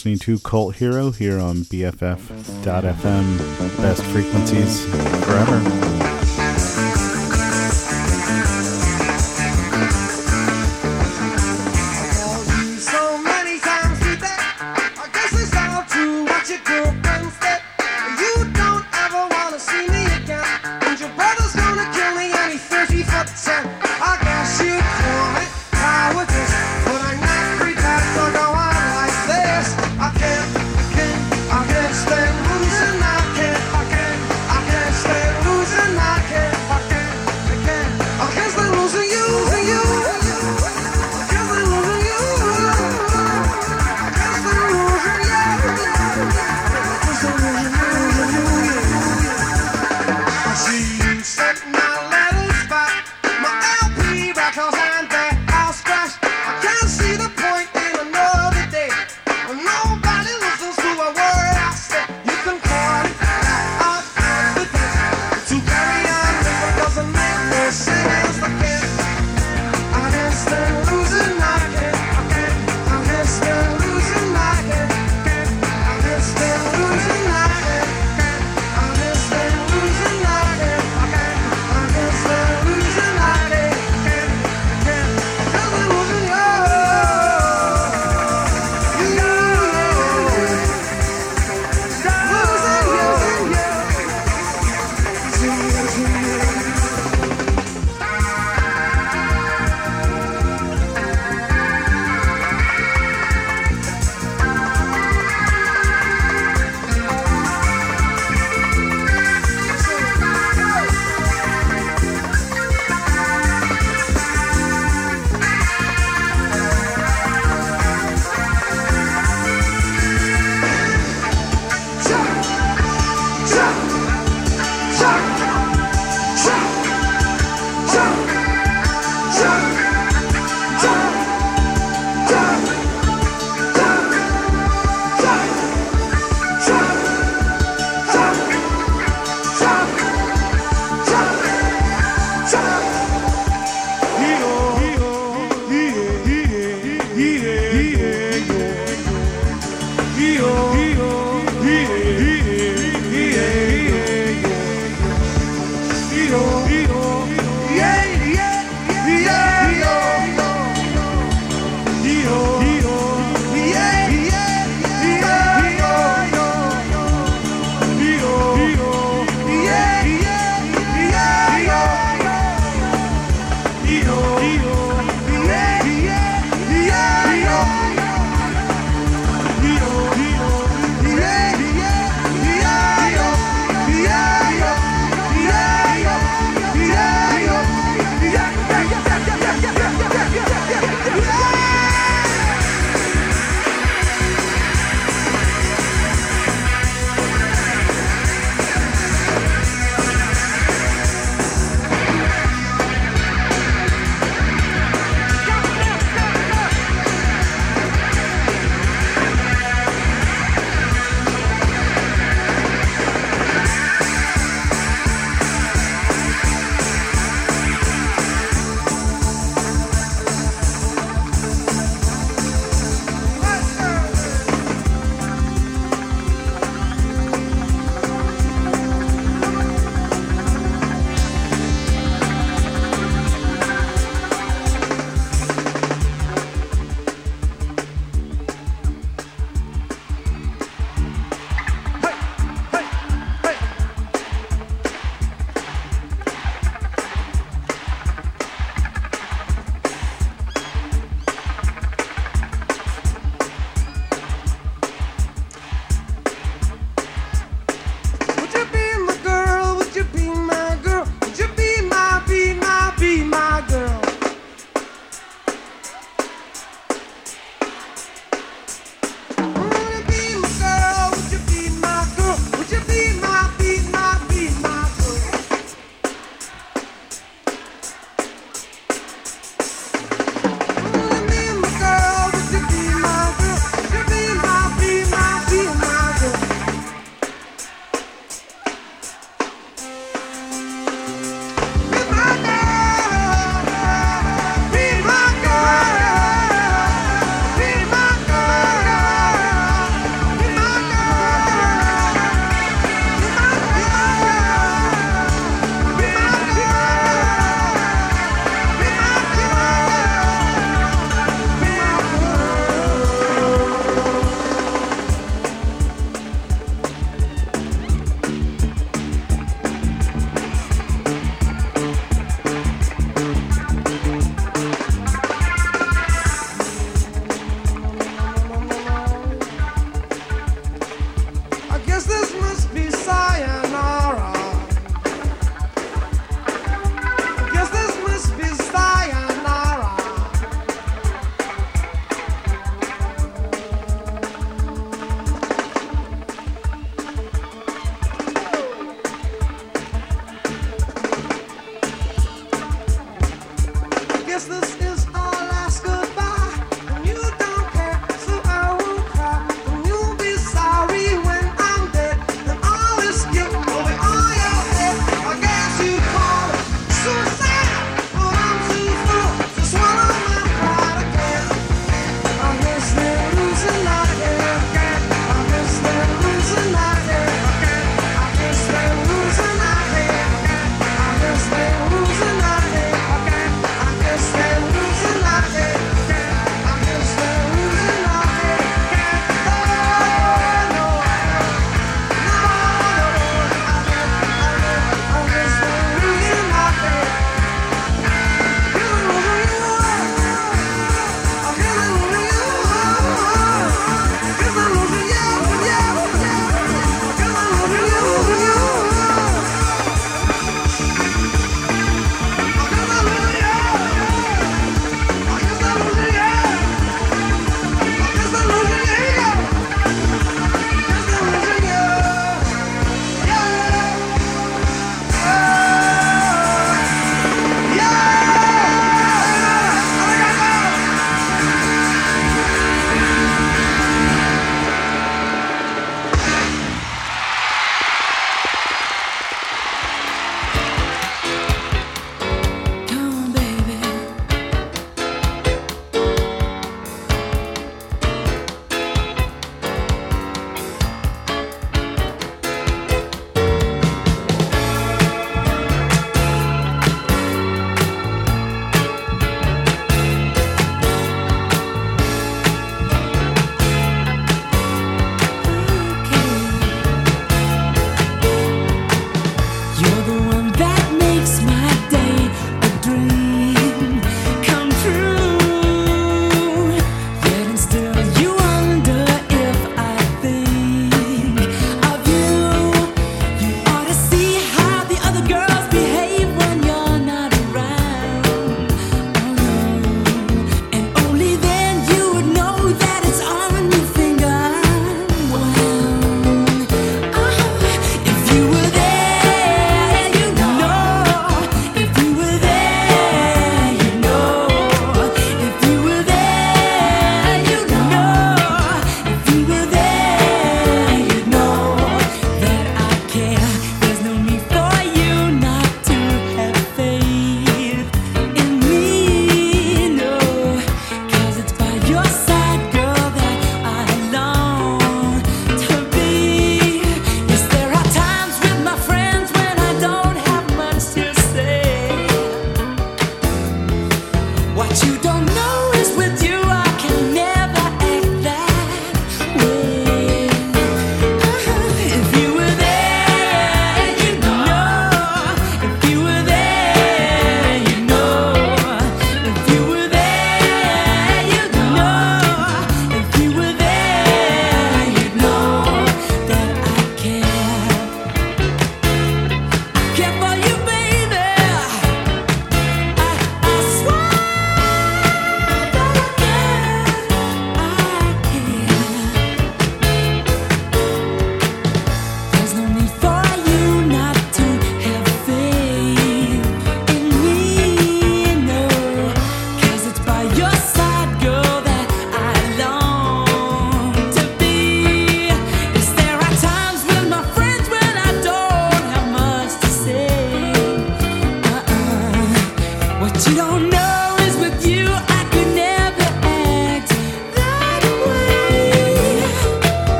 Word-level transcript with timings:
listening 0.00 0.18
to 0.18 0.38
Cult 0.38 0.76
Hero 0.76 1.10
here 1.10 1.38
on 1.38 1.56
BFF.FM. 1.56 3.36
Best 3.82 4.02
frequencies 4.04 4.86
forever. 5.26 6.09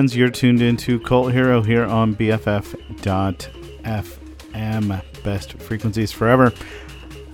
Friends. 0.00 0.16
You're 0.16 0.30
tuned 0.30 0.62
into 0.62 0.98
Cult 1.00 1.30
Hero 1.30 1.60
here 1.60 1.84
on 1.84 2.14
BFF.FM. 2.14 3.02
Best 5.22 5.52
frequencies 5.58 6.10
forever. 6.10 6.54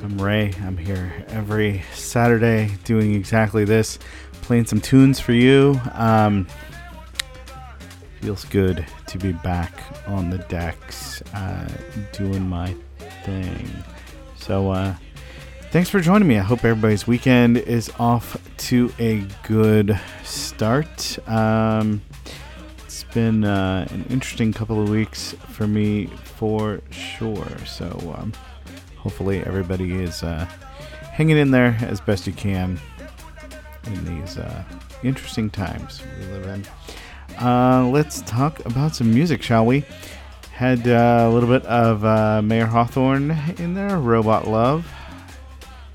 I'm 0.03 0.21
Ray. 0.21 0.53
I'm 0.65 0.77
here 0.77 1.25
every 1.29 1.85
Saturday 1.93 2.73
doing 2.83 3.15
exactly 3.15 3.65
this, 3.65 4.01
playing 4.43 4.65
some 4.65 4.81
tunes 4.81 5.21
for 5.21 5.31
you. 5.31 5.81
Um, 5.93 6.49
feels 8.21 8.45
good 8.47 8.85
to 9.07 9.19
be 9.19 9.31
back 9.31 9.73
on 10.09 10.29
the 10.31 10.39
decks, 10.39 11.23
uh, 11.35 11.69
doing 12.11 12.49
my 12.49 12.75
thing. 13.23 13.71
So, 14.41 14.73
uh, 14.73 14.97
thanks 15.71 15.89
for 15.89 16.01
joining 16.01 16.27
me. 16.27 16.37
I 16.37 16.43
hope 16.43 16.65
everybody's 16.65 17.07
weekend 17.07 17.59
is 17.59 17.93
off 18.01 18.37
to 18.57 18.93
a 18.99 19.25
good 19.45 20.01
start. 20.25 21.17
Um, 21.29 22.03
been 23.17 23.45
uh, 23.45 23.89
an 23.93 24.05
interesting 24.11 24.53
couple 24.53 24.79
of 24.79 24.91
weeks 24.91 25.35
for 25.49 25.67
me 25.67 26.05
for 26.05 26.83
sure. 26.91 27.49
So, 27.65 27.87
um, 28.15 28.31
hopefully, 28.99 29.43
everybody 29.43 30.03
is 30.03 30.23
uh, 30.23 30.45
hanging 31.13 31.39
in 31.39 31.51
there 31.51 31.79
as 31.81 31.99
best 31.99 32.27
you 32.27 32.35
can 32.35 32.79
in 33.87 34.21
these 34.21 34.37
uh, 34.37 34.63
interesting 35.03 35.49
times 35.49 36.03
we 36.21 36.27
live 36.27 36.47
in. 36.47 36.67
Uh, 37.43 37.89
let's 37.91 38.21
talk 38.21 38.63
about 38.67 38.95
some 38.95 39.15
music, 39.15 39.43
shall 39.43 39.65
we? 39.65 39.83
Had 40.53 40.87
uh, 40.87 41.27
a 41.27 41.31
little 41.31 41.49
bit 41.49 41.65
of 41.65 42.05
uh, 42.05 42.43
Mayer 42.43 42.67
Hawthorne 42.67 43.31
in 43.57 43.73
there, 43.73 43.97
Robot 43.97 44.47
Love, 44.47 44.87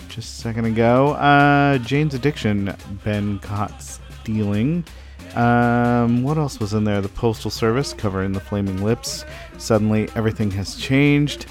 just 0.07 0.39
a 0.39 0.41
second 0.41 0.65
ago. 0.65 1.77
Jane's 1.85 2.15
Addiction, 2.15 2.75
Been 3.03 3.37
caught 3.37 3.79
stealing. 3.79 4.85
Um, 5.35 6.23
what 6.23 6.37
else 6.37 6.59
was 6.59 6.73
in 6.73 6.83
there? 6.83 7.01
The 7.01 7.09
Postal 7.09 7.51
Service 7.51 7.93
covering 7.93 8.33
the 8.33 8.39
Flaming 8.39 8.83
Lips. 8.83 9.25
Suddenly, 9.57 10.09
everything 10.15 10.51
has 10.51 10.75
changed. 10.75 11.45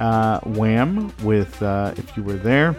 Uh, 0.00 0.40
Wham 0.40 1.12
with 1.22 1.62
uh, 1.62 1.94
If 1.96 2.16
You 2.16 2.22
Were 2.22 2.34
There. 2.34 2.74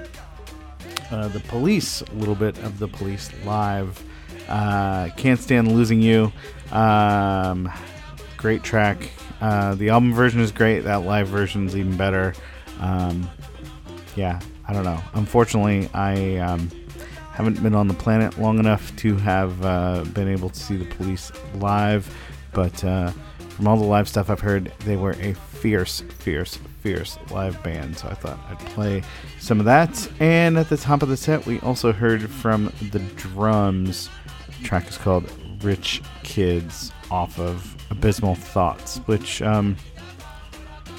Uh, 1.09 1.27
the 1.29 1.39
Police, 1.41 2.01
a 2.01 2.13
little 2.13 2.35
bit 2.35 2.57
of 2.59 2.79
the 2.79 2.87
Police 2.87 3.29
live. 3.45 4.01
Uh, 4.47 5.09
Can't 5.17 5.39
Stand 5.39 5.71
Losing 5.71 6.01
You. 6.01 6.31
Um, 6.71 7.71
great 8.37 8.63
track. 8.63 9.11
Uh, 9.39 9.75
the 9.75 9.89
album 9.89 10.13
version 10.13 10.39
is 10.41 10.51
great. 10.51 10.81
That 10.81 11.03
live 11.03 11.27
version 11.27 11.67
is 11.67 11.75
even 11.75 11.95
better. 11.95 12.33
Um, 12.79 13.29
yeah, 14.15 14.39
I 14.67 14.73
don't 14.73 14.83
know. 14.83 15.01
Unfortunately, 15.13 15.89
I 15.93 16.37
um, 16.37 16.69
haven't 17.31 17.61
been 17.63 17.75
on 17.75 17.87
the 17.87 17.93
planet 17.93 18.37
long 18.37 18.59
enough 18.59 18.95
to 18.97 19.15
have 19.17 19.63
uh, 19.65 20.03
been 20.13 20.27
able 20.27 20.49
to 20.49 20.59
see 20.59 20.75
the 20.75 20.85
police 20.95 21.31
live, 21.55 22.13
but 22.53 22.83
uh, 22.83 23.11
from 23.49 23.67
all 23.67 23.77
the 23.77 23.85
live 23.85 24.07
stuff 24.07 24.29
I've 24.29 24.39
heard, 24.39 24.71
they 24.79 24.95
were 24.95 25.11
a 25.19 25.33
fierce, 25.33 26.01
fierce, 26.19 26.57
fierce 26.81 27.17
live 27.29 27.61
band. 27.63 27.97
So 27.97 28.07
I 28.07 28.15
thought 28.15 28.39
I'd 28.49 28.59
play 28.59 29.03
some 29.39 29.59
of 29.59 29.65
that. 29.65 30.09
And 30.19 30.57
at 30.57 30.69
the 30.69 30.77
top 30.77 31.03
of 31.03 31.09
the 31.09 31.17
set, 31.17 31.45
we 31.45 31.59
also 31.59 31.93
heard 31.93 32.29
from 32.29 32.73
the 32.91 32.99
drums. 32.99 34.09
The 34.59 34.65
track 34.65 34.89
is 34.89 34.97
called 34.97 35.31
Rich 35.61 36.01
Kids 36.23 36.91
off 37.09 37.39
of 37.39 37.75
Abysmal 37.91 38.35
Thoughts, 38.35 38.97
which 39.05 39.41
um, 39.41 39.77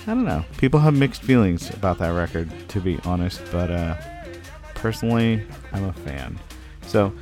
I 0.07 0.15
don't 0.15 0.25
know. 0.25 0.45
People 0.57 0.81
have 0.81 0.95
mixed 0.95 1.23
feelings 1.23 1.71
about 1.71 1.99
that 1.99 2.11
record, 2.11 2.51
to 2.69 2.81
be 2.81 2.99
honest, 3.05 3.41
but 3.51 3.71
uh, 3.71 3.97
personally, 4.83 5.41
I'm 5.73 5.85
a 5.85 5.93
fan. 5.93 6.39
So 6.83 7.13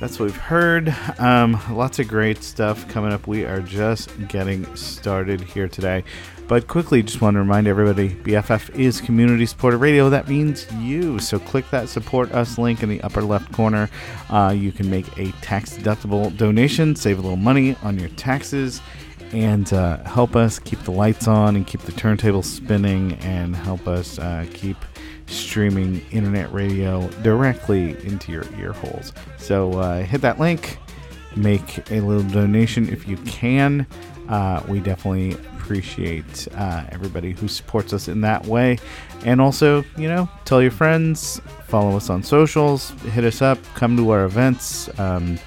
that's 0.00 0.18
what 0.18 0.24
we've 0.24 0.36
heard. 0.36 0.94
Um, 1.18 1.60
lots 1.70 1.98
of 1.98 2.08
great 2.08 2.42
stuff 2.42 2.88
coming 2.88 3.12
up. 3.12 3.26
We 3.26 3.44
are 3.44 3.60
just 3.60 4.10
getting 4.28 4.64
started 4.74 5.42
here 5.42 5.68
today. 5.68 6.02
But 6.48 6.66
quickly, 6.66 7.02
just 7.02 7.20
want 7.20 7.34
to 7.34 7.38
remind 7.40 7.68
everybody 7.68 8.08
BFF 8.08 8.74
is 8.74 9.02
community 9.02 9.44
supported 9.44 9.76
radio. 9.76 10.08
That 10.08 10.28
means 10.28 10.66
you. 10.72 11.18
So 11.18 11.38
click 11.38 11.68
that 11.70 11.90
support 11.90 12.32
us 12.32 12.56
link 12.56 12.82
in 12.82 12.88
the 12.88 13.02
upper 13.02 13.22
left 13.22 13.52
corner. 13.52 13.90
Uh, 14.30 14.54
you 14.56 14.72
can 14.72 14.90
make 14.90 15.06
a 15.18 15.30
tax 15.42 15.76
deductible 15.76 16.34
donation, 16.36 16.96
save 16.96 17.18
a 17.18 17.22
little 17.22 17.36
money 17.36 17.76
on 17.82 17.98
your 17.98 18.08
taxes 18.10 18.80
and 19.32 19.72
uh, 19.72 19.98
help 20.04 20.34
us 20.34 20.58
keep 20.58 20.80
the 20.80 20.90
lights 20.90 21.28
on 21.28 21.54
and 21.54 21.66
keep 21.66 21.82
the 21.82 21.92
turntable 21.92 22.42
spinning 22.42 23.12
and 23.20 23.54
help 23.54 23.86
us 23.86 24.18
uh, 24.18 24.44
keep 24.52 24.76
streaming 25.30 26.04
internet 26.10 26.52
radio 26.52 27.08
directly 27.22 27.90
into 28.04 28.32
your 28.32 28.44
ear 28.58 28.72
holes. 28.72 29.12
So 29.38 29.72
uh, 29.78 30.02
hit 30.02 30.20
that 30.22 30.38
link, 30.38 30.78
make 31.36 31.90
a 31.90 32.00
little 32.00 32.22
donation 32.22 32.88
if 32.88 33.06
you 33.06 33.16
can. 33.18 33.86
Uh, 34.28 34.62
we 34.68 34.80
definitely 34.80 35.32
appreciate 35.56 36.48
uh, 36.56 36.84
everybody 36.90 37.32
who 37.32 37.48
supports 37.48 37.92
us 37.92 38.08
in 38.08 38.20
that 38.22 38.44
way. 38.46 38.78
And 39.24 39.40
also, 39.40 39.84
you 39.96 40.08
know, 40.08 40.28
tell 40.44 40.60
your 40.60 40.70
friends, 40.70 41.40
follow 41.68 41.96
us 41.96 42.10
on 42.10 42.22
socials, 42.22 42.90
hit 43.12 43.24
us 43.24 43.42
up, 43.42 43.58
come 43.74 43.96
to 43.96 44.10
our 44.10 44.24
events. 44.24 44.88
Um, 44.98 45.38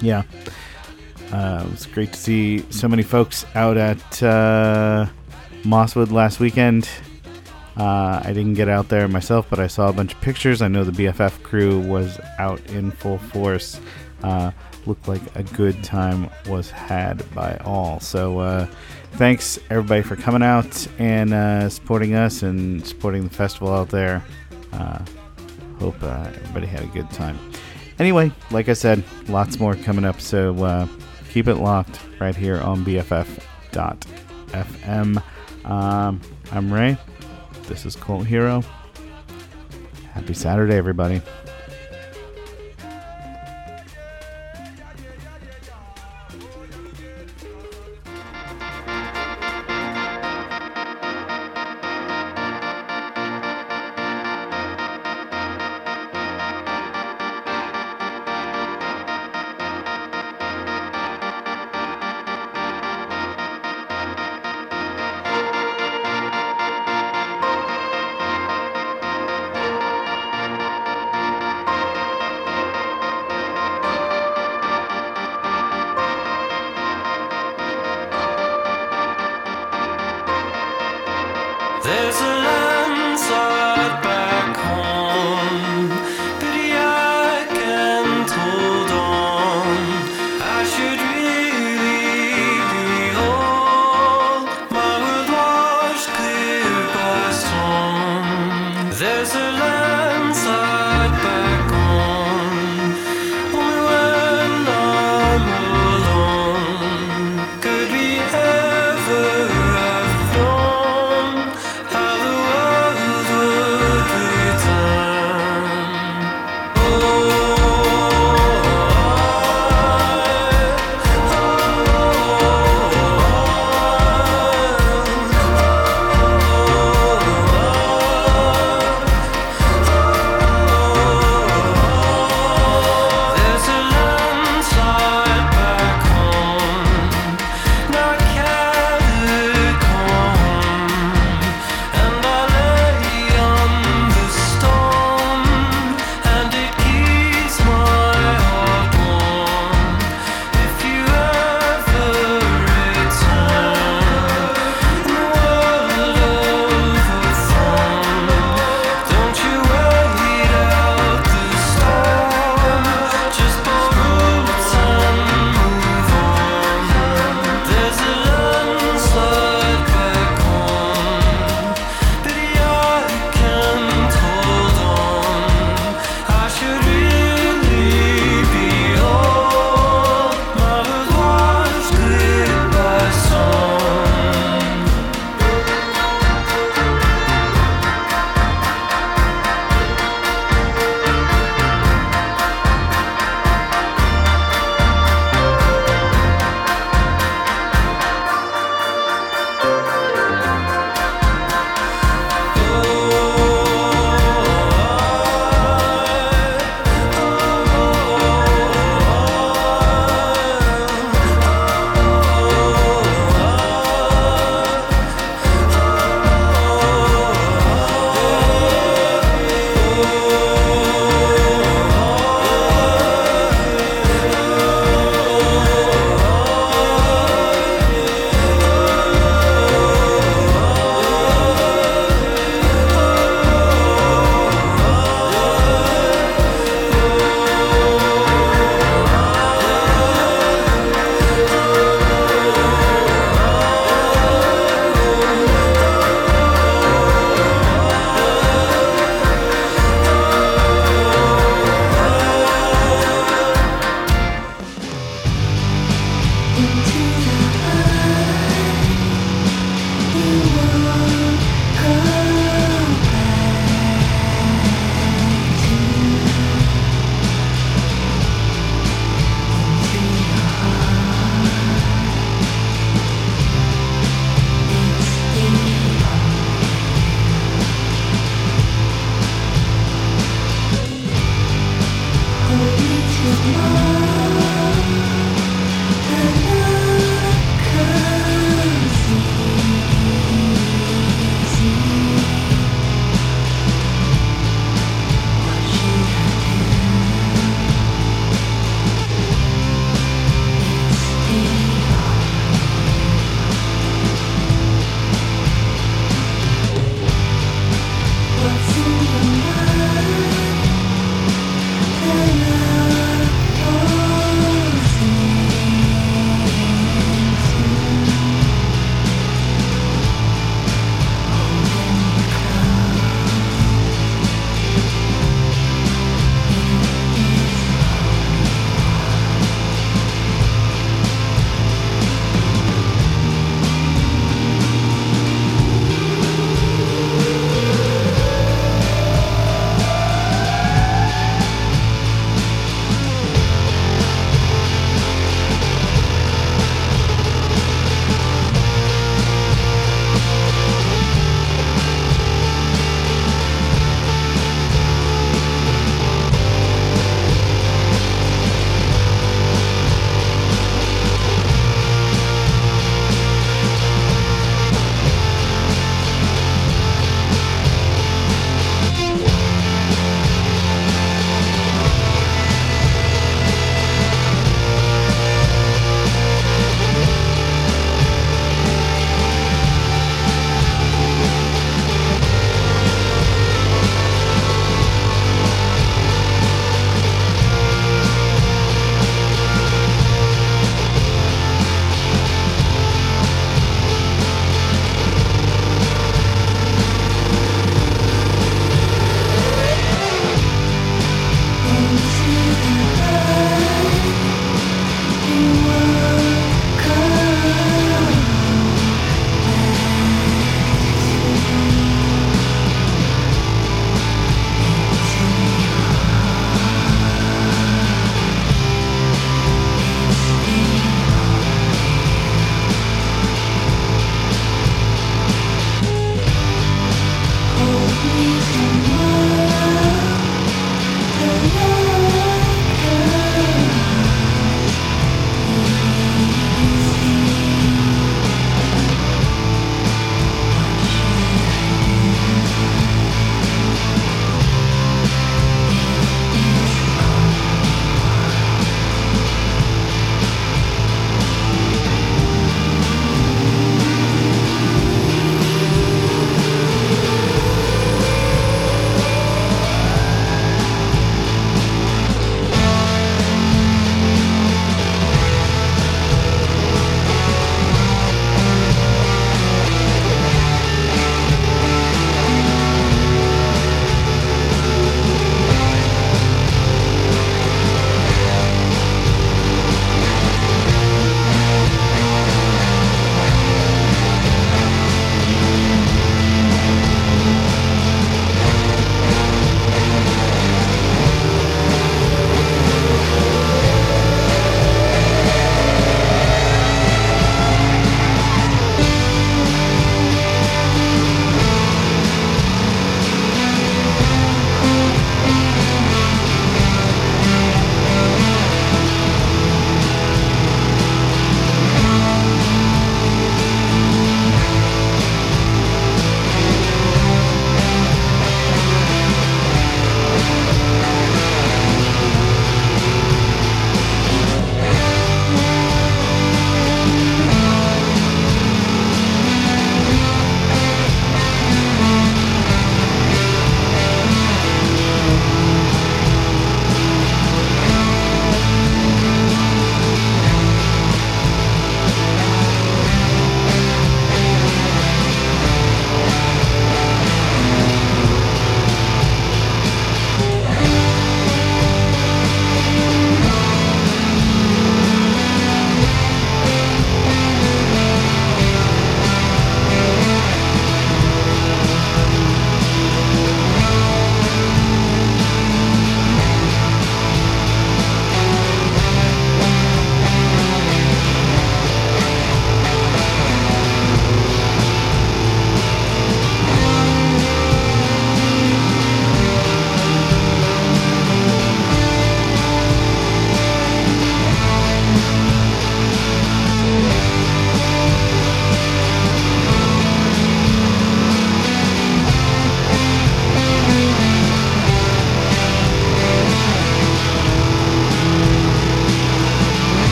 yeah. 0.00 0.22
Uh, 1.32 1.64
it 1.64 1.70
was 1.70 1.86
great 1.86 2.12
to 2.12 2.18
see 2.18 2.64
so 2.70 2.88
many 2.88 3.02
folks 3.02 3.46
out 3.54 3.76
at 3.76 4.22
uh, 4.22 5.06
Mosswood 5.62 6.10
last 6.10 6.40
weekend. 6.40 6.88
Uh, 7.76 8.20
I 8.24 8.32
didn't 8.32 8.54
get 8.54 8.68
out 8.68 8.88
there 8.88 9.06
myself, 9.08 9.46
but 9.48 9.58
I 9.58 9.66
saw 9.66 9.88
a 9.88 9.92
bunch 9.92 10.14
of 10.14 10.20
pictures. 10.20 10.62
I 10.62 10.68
know 10.68 10.84
the 10.84 10.92
BFF 10.92 11.42
crew 11.42 11.80
was 11.80 12.20
out 12.38 12.60
in 12.70 12.90
full 12.90 13.18
force. 13.18 13.80
Uh, 14.22 14.50
looked 14.86 15.08
like 15.08 15.22
a 15.34 15.42
good 15.42 15.82
time 15.82 16.30
was 16.48 16.70
had 16.70 17.22
by 17.34 17.56
all. 17.64 18.00
So, 18.00 18.38
uh, 18.40 18.66
thanks 19.12 19.58
everybody 19.70 20.02
for 20.02 20.16
coming 20.16 20.42
out 20.42 20.86
and 20.98 21.32
uh, 21.32 21.68
supporting 21.68 22.14
us 22.14 22.42
and 22.42 22.86
supporting 22.86 23.24
the 23.24 23.30
festival 23.30 23.72
out 23.72 23.88
there. 23.88 24.22
hope 25.78 26.02
everybody 26.02 26.66
had 26.66 26.82
a 26.82 26.88
good 26.88 27.10
time. 27.10 27.38
Anyway, 27.98 28.30
like 28.50 28.68
I 28.68 28.74
said, 28.74 29.02
lots 29.28 29.58
more 29.58 29.74
coming 29.74 30.04
up. 30.04 30.20
So, 30.20 30.88
keep 31.30 31.48
it 31.48 31.56
locked 31.56 32.00
right 32.18 32.34
here 32.34 32.60
on 32.60 32.84
BFF.fm. 32.84 33.22
Um, 35.64 36.20
I'm 36.52 36.72
Ray. 36.72 36.96
This 37.70 37.86
is 37.86 37.94
Cult 37.94 38.26
Hero. 38.26 38.64
Happy 40.12 40.34
Saturday, 40.34 40.74
everybody. 40.74 41.22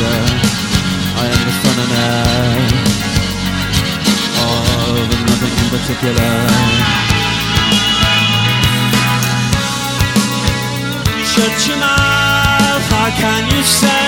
Vulgar. 0.00 0.22
I 1.16 1.26
am 1.34 1.40
the 1.46 1.54
son 1.60 1.76
and 1.84 1.92
heir 2.00 2.64
of 4.46 5.08
nothing 5.28 5.54
in 5.62 5.68
particular. 5.76 6.32
Your 11.66 11.76
mouth, 11.76 12.86
how 12.90 13.10
can 13.20 13.42
you 13.54 13.62
say 13.62 13.99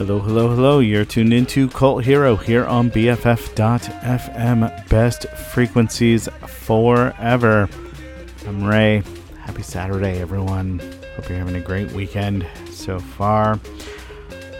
Hello, 0.00 0.18
hello, 0.18 0.48
hello. 0.48 0.78
You're 0.78 1.04
tuned 1.04 1.34
into 1.34 1.68
Cult 1.68 2.04
Hero 2.04 2.34
here 2.34 2.64
on 2.64 2.90
BFF.FM. 2.90 4.88
Best 4.88 5.28
frequencies 5.28 6.26
forever. 6.46 7.68
I'm 8.46 8.64
Ray. 8.64 9.02
Happy 9.40 9.60
Saturday, 9.60 10.18
everyone. 10.18 10.78
Hope 11.16 11.28
you're 11.28 11.36
having 11.36 11.56
a 11.56 11.60
great 11.60 11.92
weekend 11.92 12.46
so 12.70 12.98
far. 12.98 13.60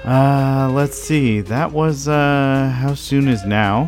Uh, 0.05 0.70
let's 0.74 0.99
see. 0.99 1.41
That 1.41 1.72
was 1.72 2.07
uh, 2.07 2.76
How 2.78 2.93
Soon 2.93 3.26
Is 3.26 3.47
Now 3.47 3.86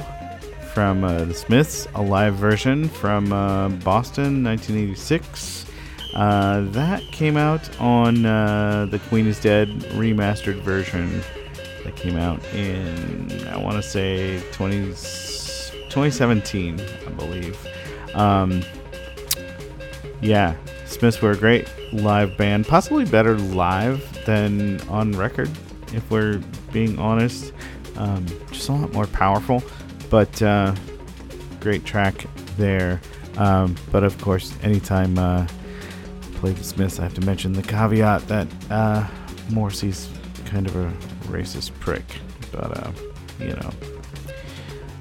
from 0.72 1.04
uh, 1.04 1.26
The 1.26 1.34
Smiths, 1.34 1.86
a 1.94 2.00
live 2.00 2.36
version 2.36 2.88
from 2.88 3.30
uh, 3.30 3.68
Boston, 3.68 4.42
1986. 4.42 5.66
Uh, 6.14 6.62
that 6.70 7.02
came 7.12 7.36
out 7.36 7.78
on 7.78 8.24
uh, 8.24 8.86
the 8.90 8.98
Queen 9.00 9.26
is 9.26 9.38
Dead 9.38 9.68
remastered 9.68 10.62
version 10.62 11.22
that 11.84 11.96
came 11.96 12.16
out 12.16 12.42
in, 12.54 13.46
I 13.48 13.56
want 13.58 13.76
to 13.76 13.82
say, 13.82 14.40
20, 14.52 14.86
2017, 14.86 16.80
I 16.80 17.10
believe. 17.10 17.68
Um, 18.14 18.62
yeah, 20.20 20.56
Smiths 20.86 21.20
were 21.20 21.32
a 21.32 21.36
great 21.36 21.68
live 21.92 22.36
band, 22.36 22.66
possibly 22.66 23.04
better 23.04 23.36
live 23.38 24.24
than 24.24 24.80
on 24.82 25.12
record, 25.12 25.50
if 25.92 26.08
we're 26.10 26.40
being 26.72 26.98
honest. 26.98 27.52
Um, 27.96 28.24
just 28.50 28.68
a 28.68 28.72
lot 28.72 28.92
more 28.92 29.06
powerful, 29.06 29.62
but 30.10 30.40
uh, 30.42 30.74
great 31.60 31.84
track 31.84 32.26
there. 32.56 33.00
Um, 33.36 33.74
but 33.90 34.04
of 34.04 34.20
course, 34.20 34.54
anytime 34.62 35.18
uh, 35.18 35.46
I 35.46 36.36
play 36.36 36.52
the 36.52 36.64
Smiths, 36.64 36.98
I 36.98 37.02
have 37.02 37.14
to 37.14 37.20
mention 37.22 37.52
the 37.52 37.62
caveat 37.62 38.28
that 38.28 38.46
uh, 38.70 39.06
Morrissey's 39.50 40.08
kind 40.44 40.66
of 40.66 40.76
a 40.76 40.92
racist 41.24 41.78
prick. 41.80 42.04
But 42.50 42.78
uh, 42.78 42.92
you 43.38 43.54
know, 43.54 43.70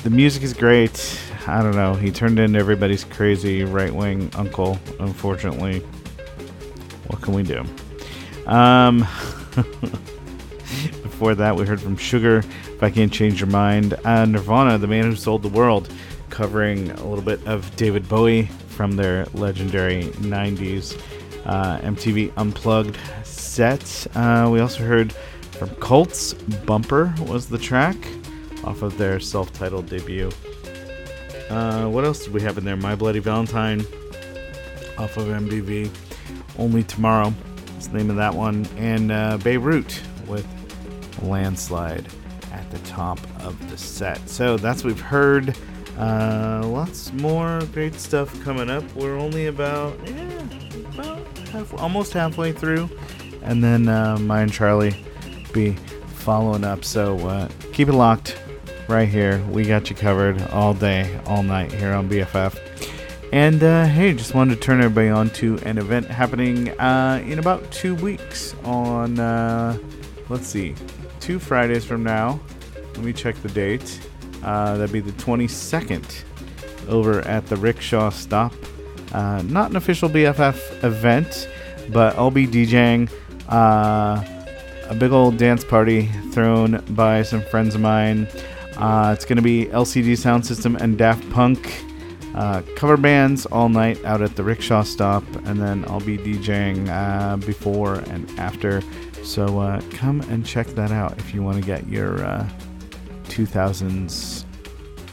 the 0.03 0.09
music 0.09 0.43
is 0.43 0.53
great. 0.53 1.19
I 1.47 1.61
don't 1.61 1.75
know. 1.75 1.93
He 1.95 2.11
turned 2.11 2.39
into 2.39 2.59
everybody's 2.59 3.03
crazy 3.03 3.63
right 3.63 3.93
wing 3.93 4.29
uncle, 4.35 4.79
unfortunately. 4.99 5.79
What 7.07 7.21
can 7.21 7.33
we 7.33 7.43
do? 7.43 7.65
Um, 8.45 8.99
before 11.03 11.35
that, 11.35 11.55
we 11.55 11.65
heard 11.65 11.81
from 11.81 11.97
Sugar, 11.97 12.37
If 12.37 12.81
I 12.83 12.89
Can't 12.89 13.11
Change 13.11 13.39
Your 13.39 13.49
Mind. 13.49 13.93
Uh, 14.05 14.25
Nirvana, 14.25 14.77
The 14.77 14.87
Man 14.87 15.05
Who 15.05 15.15
Sold 15.15 15.43
the 15.43 15.49
World, 15.49 15.91
covering 16.29 16.91
a 16.91 17.05
little 17.07 17.23
bit 17.23 17.45
of 17.47 17.75
David 17.75 18.07
Bowie 18.07 18.45
from 18.69 18.95
their 18.95 19.25
legendary 19.33 20.03
90s 20.03 20.99
uh, 21.45 21.79
MTV 21.79 22.31
Unplugged 22.37 22.97
set. 23.23 24.07
Uh, 24.15 24.49
we 24.51 24.59
also 24.59 24.83
heard 24.83 25.13
from 25.61 25.75
Cults, 25.75 26.33
Bumper 26.65 27.13
was 27.19 27.47
the 27.47 27.57
track 27.59 27.95
off 28.63 28.81
of 28.81 28.97
their 28.97 29.19
self 29.19 29.53
titled 29.53 29.85
debut. 29.85 30.31
Uh, 31.51 31.85
what 31.87 32.03
else 32.03 32.23
did 32.23 32.33
we 32.33 32.41
have 32.41 32.57
in 32.57 32.65
there? 32.65 32.75
My 32.75 32.95
Bloody 32.95 33.19
Valentine 33.19 33.81
off 34.97 35.17
of 35.17 35.27
MBV. 35.27 35.91
Only 36.57 36.81
Tomorrow 36.81 37.31
is 37.77 37.89
the 37.89 37.99
name 37.99 38.09
of 38.09 38.15
that 38.15 38.33
one. 38.33 38.65
And 38.75 39.11
uh, 39.11 39.37
Beirut 39.37 40.01
with 40.25 40.47
Landslide 41.21 42.07
at 42.51 42.71
the 42.71 42.79
top 42.79 43.19
of 43.43 43.69
the 43.69 43.77
set. 43.77 44.27
So 44.27 44.57
that's 44.57 44.83
what 44.83 44.87
we've 44.87 44.99
heard. 44.99 45.55
Uh, 45.95 46.63
lots 46.65 47.13
more 47.13 47.61
great 47.71 47.93
stuff 47.93 48.33
coming 48.43 48.71
up. 48.71 48.83
We're 48.95 49.19
only 49.19 49.45
about, 49.45 49.95
yeah, 50.09 50.39
about 50.95 51.37
half, 51.49 51.71
almost 51.75 52.13
halfway 52.13 52.51
through. 52.51 52.89
And 53.43 53.63
then 53.63 53.87
uh, 53.87 54.17
my 54.17 54.41
and 54.41 54.51
Charlie 54.51 54.95
be 55.53 55.73
following 56.07 56.63
up. 56.63 56.83
So 56.83 57.17
uh, 57.27 57.49
keep 57.73 57.87
it 57.87 57.93
locked 57.93 58.39
right 58.87 59.07
here. 59.07 59.43
We 59.49 59.65
got 59.65 59.89
you 59.89 59.95
covered 59.95 60.41
all 60.49 60.73
day, 60.73 61.19
all 61.25 61.43
night 61.43 61.71
here 61.71 61.93
on 61.93 62.09
BFF. 62.09 62.59
And 63.33 63.63
uh, 63.63 63.85
hey, 63.85 64.13
just 64.13 64.35
wanted 64.35 64.55
to 64.55 64.61
turn 64.61 64.79
everybody 64.81 65.07
on 65.09 65.29
to 65.31 65.57
an 65.59 65.77
event 65.77 66.07
happening 66.07 66.69
uh, 66.79 67.23
in 67.25 67.39
about 67.39 67.71
two 67.71 67.95
weeks 67.95 68.53
on, 68.65 69.19
uh, 69.19 69.77
let's 70.27 70.47
see, 70.47 70.75
two 71.21 71.39
Fridays 71.39 71.85
from 71.85 72.03
now. 72.03 72.41
Let 72.95 73.03
me 73.03 73.13
check 73.13 73.35
the 73.41 73.49
date. 73.49 74.01
Uh, 74.43 74.75
that'd 74.75 74.91
be 74.91 74.99
the 74.99 75.13
22nd 75.13 76.23
over 76.89 77.21
at 77.21 77.47
the 77.47 77.55
Rickshaw 77.55 78.09
Stop. 78.09 78.53
Uh, 79.13 79.41
not 79.43 79.69
an 79.69 79.77
official 79.77 80.09
BFF 80.09 80.83
event, 80.83 81.47
but 81.89 82.17
I'll 82.17 82.31
be 82.31 82.47
DJing 82.47 83.09
uh, 83.47 84.23
a 84.91 84.93
big 84.93 85.13
old 85.13 85.37
dance 85.37 85.63
party 85.63 86.07
thrown 86.31 86.83
by 86.89 87.23
some 87.23 87.41
friends 87.43 87.75
of 87.75 87.81
mine. 87.81 88.27
Uh, 88.75 89.13
it's 89.15 89.23
going 89.23 89.37
to 89.37 89.41
be 89.41 89.67
LCD 89.67 90.17
Sound 90.17 90.45
System 90.45 90.75
and 90.75 90.97
Daft 90.97 91.27
Punk 91.29 91.81
uh, 92.35 92.61
cover 92.75 92.97
bands 92.97 93.45
all 93.45 93.69
night 93.69 94.03
out 94.03 94.21
at 94.21 94.35
the 94.35 94.43
Rickshaw 94.43 94.83
Stop, 94.83 95.23
and 95.45 95.61
then 95.61 95.85
I'll 95.87 96.01
be 96.01 96.17
DJing 96.17 96.89
uh, 96.89 97.37
before 97.37 97.95
and 97.95 98.29
after. 98.37 98.81
So 99.23 99.59
uh, 99.59 99.81
come 99.91 100.19
and 100.21 100.45
check 100.45 100.67
that 100.67 100.91
out 100.91 101.17
if 101.19 101.33
you 101.33 101.41
want 101.41 101.57
to 101.57 101.63
get 101.63 101.87
your 101.87 102.21
uh, 102.25 102.49
2000s 103.25 104.43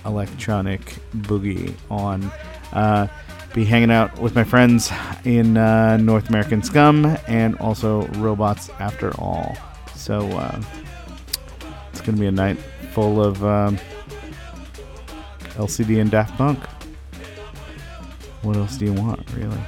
electronic 0.05 0.81
boogie 1.19 1.73
on. 1.89 2.25
Uh, 2.73 3.07
be 3.55 3.65
hanging 3.65 3.93
out 3.93 4.19
with 4.19 4.35
my 4.35 4.45
friends 4.45 4.91
in 5.25 5.57
uh, 5.57 5.97
North 5.99 6.29
American 6.31 6.65
Scum 6.65 7.17
and 7.29 7.57
also 7.59 8.07
Robots 8.09 8.71
After 8.81 9.13
All. 9.21 9.57
So 9.99 10.21
uh, 10.29 10.63
it's 11.91 12.01
going 12.01 12.15
to 12.15 12.21
be 12.21 12.29
a 12.29 12.33
night 12.33 12.57
full 12.93 13.23
of 13.23 13.45
um, 13.45 13.77
LCD 15.57 16.01
and 16.01 16.11
Daft 16.11 16.37
Punk. 16.39 16.65
What 18.43 18.57
else 18.57 18.77
do 18.77 18.85
you 18.85 18.93
want, 18.93 19.29
really? 19.35 19.59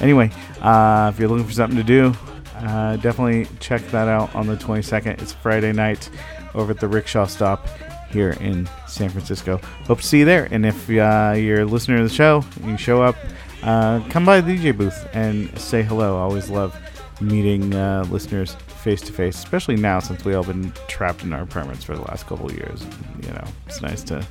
Anyway, 0.00 0.32
uh, 0.60 1.10
if 1.14 1.20
you're 1.20 1.28
looking 1.28 1.46
for 1.46 1.52
something 1.52 1.76
to 1.76 1.84
do, 1.84 2.12
uh, 2.56 2.96
definitely 2.96 3.46
check 3.60 3.80
that 3.92 4.08
out 4.08 4.34
on 4.34 4.48
the 4.48 4.56
22nd. 4.56 5.22
It's 5.22 5.32
Friday 5.32 5.72
night 5.72 6.10
over 6.54 6.72
at 6.72 6.80
the 6.80 6.88
Rickshaw 6.88 7.26
Stop 7.26 7.68
here 8.10 8.30
in 8.40 8.68
San 8.88 9.08
Francisco. 9.08 9.58
Hope 9.84 10.00
to 10.00 10.06
see 10.06 10.18
you 10.18 10.24
there. 10.24 10.48
And 10.50 10.66
if 10.66 10.90
uh, 10.90 11.34
you're 11.36 11.60
a 11.60 11.64
listener 11.64 11.98
to 11.98 12.02
the 12.02 12.08
show, 12.08 12.44
you 12.64 12.76
show 12.76 13.02
up, 13.02 13.14
uh, 13.62 14.00
come 14.10 14.24
by 14.24 14.40
the 14.40 14.56
DJ 14.56 14.76
booth 14.76 15.08
and 15.12 15.56
say 15.58 15.84
hello. 15.84 16.18
I 16.18 16.22
always 16.22 16.50
love 16.50 16.76
meeting 17.20 17.72
uh, 17.72 18.04
listeners 18.10 18.56
face 18.80 19.00
to 19.02 19.12
face, 19.12 19.36
especially 19.36 19.76
now 19.76 20.00
since 20.00 20.24
we 20.24 20.34
all 20.34 20.44
been 20.44 20.72
trapped 20.88 21.22
in 21.22 21.32
our 21.32 21.42
apartments 21.42 21.84
for 21.84 21.94
the 21.94 22.02
last 22.02 22.26
couple 22.26 22.46
of 22.46 22.56
years. 22.56 22.84
You 23.22 23.32
know, 23.32 23.44
it's 23.66 23.82
nice 23.82 24.02
to 24.04 24.26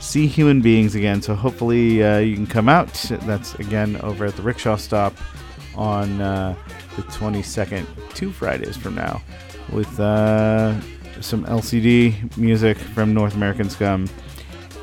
see 0.00 0.26
human 0.26 0.60
beings 0.60 0.94
again. 0.94 1.22
So 1.22 1.34
hopefully 1.34 2.02
uh, 2.02 2.18
you 2.18 2.34
can 2.34 2.46
come 2.46 2.68
out. 2.68 2.92
That's 3.22 3.54
again 3.56 3.96
over 4.02 4.26
at 4.26 4.36
the 4.36 4.42
Rickshaw 4.42 4.76
Stop 4.76 5.14
on 5.74 6.20
uh, 6.20 6.54
the 6.96 7.02
22nd, 7.02 7.86
two 8.14 8.30
Fridays 8.30 8.76
from 8.76 8.94
now, 8.94 9.22
with 9.72 9.98
uh, 9.98 10.78
some 11.20 11.44
LCD 11.44 12.36
music 12.36 12.76
from 12.76 13.14
North 13.14 13.34
American 13.34 13.70
Scum 13.70 14.08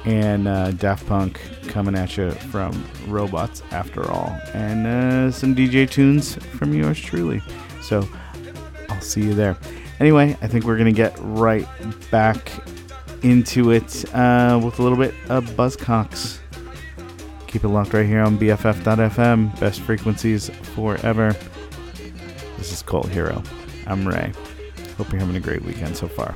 and 0.05 0.47
uh, 0.47 0.71
Daft 0.71 1.05
Punk 1.07 1.39
coming 1.67 1.95
at 1.95 2.17
you 2.17 2.31
from 2.31 2.83
Robots 3.07 3.61
After 3.71 4.09
All, 4.09 4.35
and 4.53 4.87
uh, 4.87 5.31
some 5.31 5.55
DJ 5.55 5.89
tunes 5.89 6.35
from 6.57 6.73
yours 6.73 6.99
truly. 6.99 7.41
So 7.81 8.07
I'll 8.99 9.05
see 9.05 9.21
you 9.21 9.33
there. 9.33 9.57
Anyway, 10.01 10.35
I 10.41 10.47
think 10.47 10.65
we're 10.65 10.77
gonna 10.77 10.91
get 10.91 11.15
right 11.19 11.65
back 12.11 12.51
into 13.23 13.71
it 13.71 14.03
uh, 14.13 14.59
with 14.61 14.77
a 14.79 14.83
little 14.83 14.97
bit 14.97 15.13
of 15.29 15.45
Buzzcocks. 15.51 16.39
Keep 17.47 17.63
it 17.63 17.69
locked 17.69 17.93
right 17.93 18.05
here 18.05 18.19
on 18.19 18.37
BFF.FM. 18.37 19.57
Best 19.57 19.79
frequencies 19.79 20.49
forever. 20.75 21.33
This 22.57 22.73
is 22.73 22.81
Cult 22.81 23.07
Hero. 23.07 23.41
I'm 23.87 24.05
Ray. 24.05 24.33
Hope 24.97 25.13
you're 25.13 25.21
having 25.21 25.37
a 25.37 25.39
great 25.39 25.61
weekend 25.61 25.95
so 25.95 26.09
far. 26.09 26.35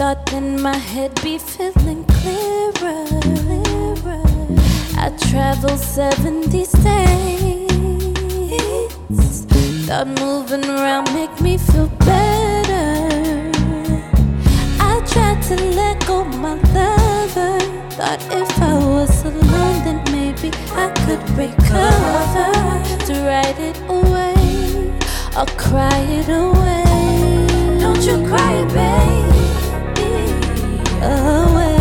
Thought 0.00 0.24
then 0.30 0.62
my 0.62 0.78
head 0.78 1.12
be 1.22 1.36
feeling 1.36 2.04
clearer. 2.04 3.04
clearer. 3.20 4.22
I 4.96 5.14
traveled 5.28 5.78
70 5.78 6.64
states. 6.64 7.74
Thought 9.84 10.08
moving 10.18 10.64
around 10.64 11.12
make 11.12 11.38
me 11.42 11.58
feel 11.58 11.88
better. 12.08 13.52
I 14.80 15.04
tried 15.06 15.42
to 15.48 15.56
let 15.76 16.06
go 16.06 16.24
my 16.24 16.54
lover. 16.72 17.60
Thought 17.90 18.22
if 18.32 18.50
I 18.58 18.78
was 18.78 19.22
alone, 19.26 19.84
then 19.84 20.00
maybe 20.10 20.50
I 20.72 20.88
could 21.04 21.22
recover. 21.36 22.48
To 23.04 23.12
write 23.26 23.58
it 23.58 23.78
away 23.86 24.96
or 25.36 25.44
cry 25.60 25.98
it 26.08 26.28
away. 26.30 26.84
Don't 27.80 28.00
you 28.00 28.26
cry, 28.26 28.64
baby. 28.72 29.29
Away. 31.02 31.79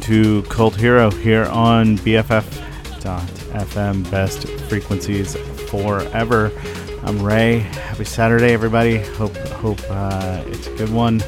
Tuned 0.00 0.04
into 0.04 0.42
Cult 0.48 0.76
Hero 0.76 1.10
here 1.10 1.46
on 1.46 1.96
BFF.FM, 1.98 4.10
best 4.10 4.46
frequencies 4.68 5.36
forever. 5.70 6.52
I'm 7.02 7.22
Ray. 7.22 7.60
Happy 7.60 8.04
Saturday, 8.04 8.52
everybody. 8.52 8.98
Hope 8.98 9.34
hope 9.36 9.80
uh, 9.88 10.42
it's 10.46 10.66
a 10.66 10.76
good 10.76 10.90
one 10.90 11.20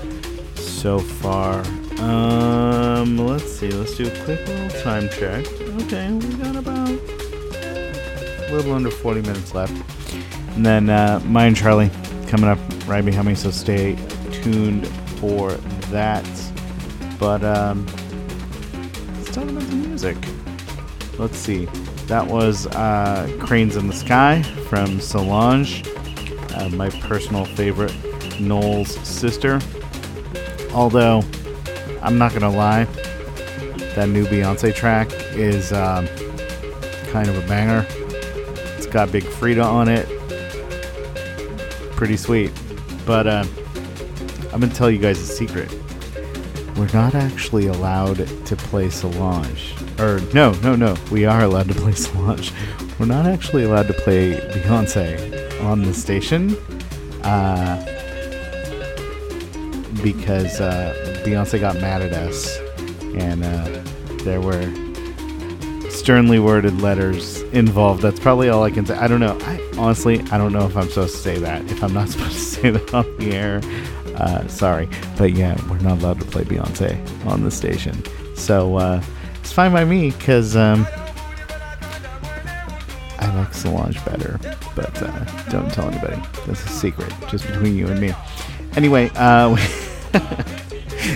so 0.54 0.98
far. 0.98 1.64
Um, 2.00 3.16
let's 3.18 3.50
see. 3.50 3.70
Let's 3.70 3.96
do 3.96 4.08
a 4.08 4.24
quick 4.24 4.46
little 4.46 4.80
time 4.82 5.08
check. 5.08 5.46
Okay, 5.82 6.12
we 6.12 6.34
got 6.34 6.56
about 6.56 6.90
a 6.90 8.48
little 8.52 8.74
under 8.74 8.90
40 8.90 9.22
minutes 9.22 9.54
left, 9.54 9.72
and 10.54 10.66
then 10.66 10.90
uh, 10.90 11.20
mine 11.24 11.48
and 11.48 11.56
Charlie 11.56 11.90
coming 12.28 12.48
up 12.48 12.58
right 12.86 13.04
behind 13.04 13.26
me. 13.26 13.34
So 13.34 13.50
stay 13.50 13.96
tuned 14.32 14.86
for 15.18 15.52
that. 15.90 16.26
But 17.18 17.44
um, 17.44 17.86
music. 20.02 20.30
Let's 21.18 21.36
see. 21.36 21.66
That 22.06 22.26
was 22.26 22.66
uh, 22.68 23.30
Cranes 23.38 23.76
in 23.76 23.86
the 23.86 23.92
Sky 23.92 24.42
from 24.68 24.98
Solange, 24.98 25.86
uh, 26.54 26.70
my 26.70 26.88
personal 26.88 27.44
favorite, 27.44 27.94
Knowles 28.40 28.94
sister. 29.06 29.60
Although, 30.72 31.22
I'm 32.00 32.16
not 32.16 32.30
going 32.30 32.42
to 32.42 32.48
lie, 32.48 32.84
that 33.94 34.08
new 34.08 34.24
Beyonce 34.26 34.74
track 34.74 35.10
is 35.32 35.72
um, 35.72 36.06
kind 37.10 37.28
of 37.28 37.36
a 37.36 37.46
banger. 37.46 37.86
It's 38.78 38.86
got 38.86 39.12
Big 39.12 39.24
Freedia 39.24 39.64
on 39.64 39.88
it. 39.88 40.06
Pretty 41.94 42.16
sweet. 42.16 42.52
But 43.04 43.26
uh, 43.26 43.44
I'm 44.52 44.60
going 44.60 44.70
to 44.70 44.76
tell 44.76 44.90
you 44.90 44.98
guys 44.98 45.18
a 45.18 45.26
secret 45.26 45.70
we're 46.80 46.90
not 46.94 47.14
actually 47.14 47.66
allowed 47.66 48.26
to 48.46 48.56
play 48.56 48.88
Solange. 48.88 49.69
Or, 50.00 50.20
no, 50.32 50.52
no, 50.62 50.74
no. 50.74 50.96
We 51.10 51.26
are 51.26 51.42
allowed 51.42 51.68
to 51.68 51.74
play 51.74 51.92
Solange. 51.92 52.52
We're 52.98 53.06
not 53.06 53.26
actually 53.26 53.64
allowed 53.64 53.86
to 53.88 53.92
play 53.92 54.32
Beyonce 54.52 55.62
on 55.62 55.82
the 55.82 55.92
station. 55.92 56.56
Uh, 57.22 57.76
because 60.02 60.60
uh, 60.60 60.94
Beyonce 61.24 61.60
got 61.60 61.74
mad 61.76 62.02
at 62.02 62.12
us. 62.12 62.58
And 63.14 63.44
uh, 63.44 63.82
there 64.24 64.40
were 64.40 64.62
sternly 65.90 66.38
worded 66.38 66.80
letters 66.80 67.42
involved. 67.52 68.00
That's 68.02 68.20
probably 68.20 68.48
all 68.48 68.62
I 68.62 68.70
can 68.70 68.86
say. 68.86 68.96
I 68.96 69.06
don't 69.06 69.20
know. 69.20 69.38
I 69.42 69.60
honestly, 69.76 70.20
I 70.30 70.38
don't 70.38 70.52
know 70.52 70.66
if 70.66 70.76
I'm 70.76 70.88
supposed 70.88 71.16
to 71.16 71.22
say 71.22 71.38
that. 71.38 71.70
If 71.70 71.84
I'm 71.84 71.92
not 71.92 72.08
supposed 72.10 72.32
to 72.32 72.38
say 72.38 72.70
that 72.70 72.94
on 72.94 73.16
the 73.18 73.32
air, 73.32 73.60
uh, 74.16 74.46
sorry. 74.48 74.88
But 75.18 75.32
yeah, 75.32 75.60
we're 75.68 75.78
not 75.80 76.00
allowed 76.00 76.20
to 76.20 76.26
play 76.26 76.44
Beyonce 76.44 77.26
on 77.26 77.42
the 77.42 77.50
station. 77.50 78.02
So 78.34 78.76
uh, 78.76 79.02
it's 79.40 79.52
fine 79.52 79.72
by 79.72 79.84
me 79.84 80.10
because 80.10 80.56
um, 80.56 80.86
I 83.18 83.32
like 83.36 83.52
Solange 83.52 84.04
better. 84.04 84.38
But 84.76 85.02
uh, 85.02 85.24
don't 85.50 85.70
tell 85.72 85.88
anybody. 85.88 86.20
That's 86.46 86.64
a 86.64 86.68
secret, 86.68 87.12
just 87.28 87.46
between 87.46 87.76
you 87.76 87.88
and 87.88 88.00
me. 88.00 88.12
Anyway, 88.76 89.10
uh, 89.16 89.56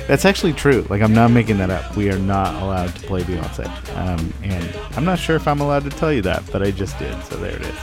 That's 0.07 0.25
actually 0.25 0.53
true. 0.53 0.87
Like, 0.89 1.03
I'm 1.03 1.13
not 1.13 1.31
making 1.31 1.59
that 1.59 1.71
up. 1.71 1.97
We 1.97 2.11
are 2.11 2.19
not 2.19 2.55
allowed 2.63 2.95
to 2.95 3.07
play 3.07 3.23
Beyonce. 3.23 3.67
Um, 3.97 4.33
and 4.43 4.77
I'm 4.97 5.05
not 5.05 5.19
sure 5.19 5.37
if 5.37 5.47
I'm 5.47 5.61
allowed 5.61 5.85
to 5.85 5.91
tell 5.91 6.13
you 6.13 6.23
that, 6.23 6.43
but 6.51 6.63
I 6.63 6.71
just 6.71 6.99
did. 6.99 7.23
So 7.25 7.37
there 7.37 7.57
it 7.57 7.63
is. 7.63 7.79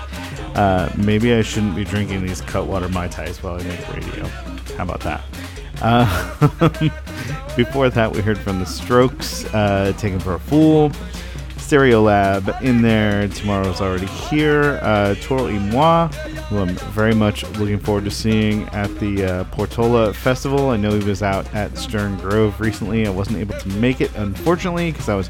Uh, 0.55 0.93
maybe 0.97 1.33
I 1.33 1.41
shouldn't 1.41 1.75
be 1.75 1.83
drinking 1.83 2.25
these 2.25 2.41
Cutwater 2.41 2.89
Mai 2.89 3.07
Tais 3.07 3.41
while 3.41 3.59
I 3.59 3.63
make 3.63 3.87
radio. 3.93 4.25
How 4.77 4.83
about 4.83 5.01
that? 5.01 5.23
Uh, 5.81 6.05
before 7.55 7.89
that, 7.89 8.11
we 8.11 8.21
heard 8.21 8.37
from 8.37 8.59
The 8.59 8.65
Strokes, 8.65 9.45
uh, 9.53 9.93
Taken 9.97 10.19
for 10.19 10.35
a 10.35 10.39
Fool. 10.39 10.91
Stereolab 11.71 12.61
in 12.61 12.81
there. 12.81 13.29
Tomorrow's 13.29 13.79
already 13.79 14.05
here. 14.05 14.77
Uh, 14.81 15.15
Toro 15.21 15.45
y 15.45 15.57
Moi, 15.57 16.07
who 16.49 16.59
I'm 16.59 16.75
very 16.91 17.15
much 17.15 17.43
looking 17.51 17.79
forward 17.79 18.03
to 18.03 18.11
seeing 18.11 18.63
at 18.69 18.93
the 18.99 19.23
uh, 19.23 19.43
Portola 19.45 20.13
Festival. 20.13 20.71
I 20.71 20.75
know 20.75 20.91
he 20.91 21.05
was 21.07 21.23
out 21.23 21.53
at 21.55 21.77
Stern 21.77 22.17
Grove 22.17 22.59
recently. 22.59 23.07
I 23.07 23.09
wasn't 23.09 23.37
able 23.37 23.57
to 23.57 23.69
make 23.69 24.01
it, 24.01 24.13
unfortunately, 24.15 24.91
because 24.91 25.07
I 25.07 25.15
was 25.15 25.29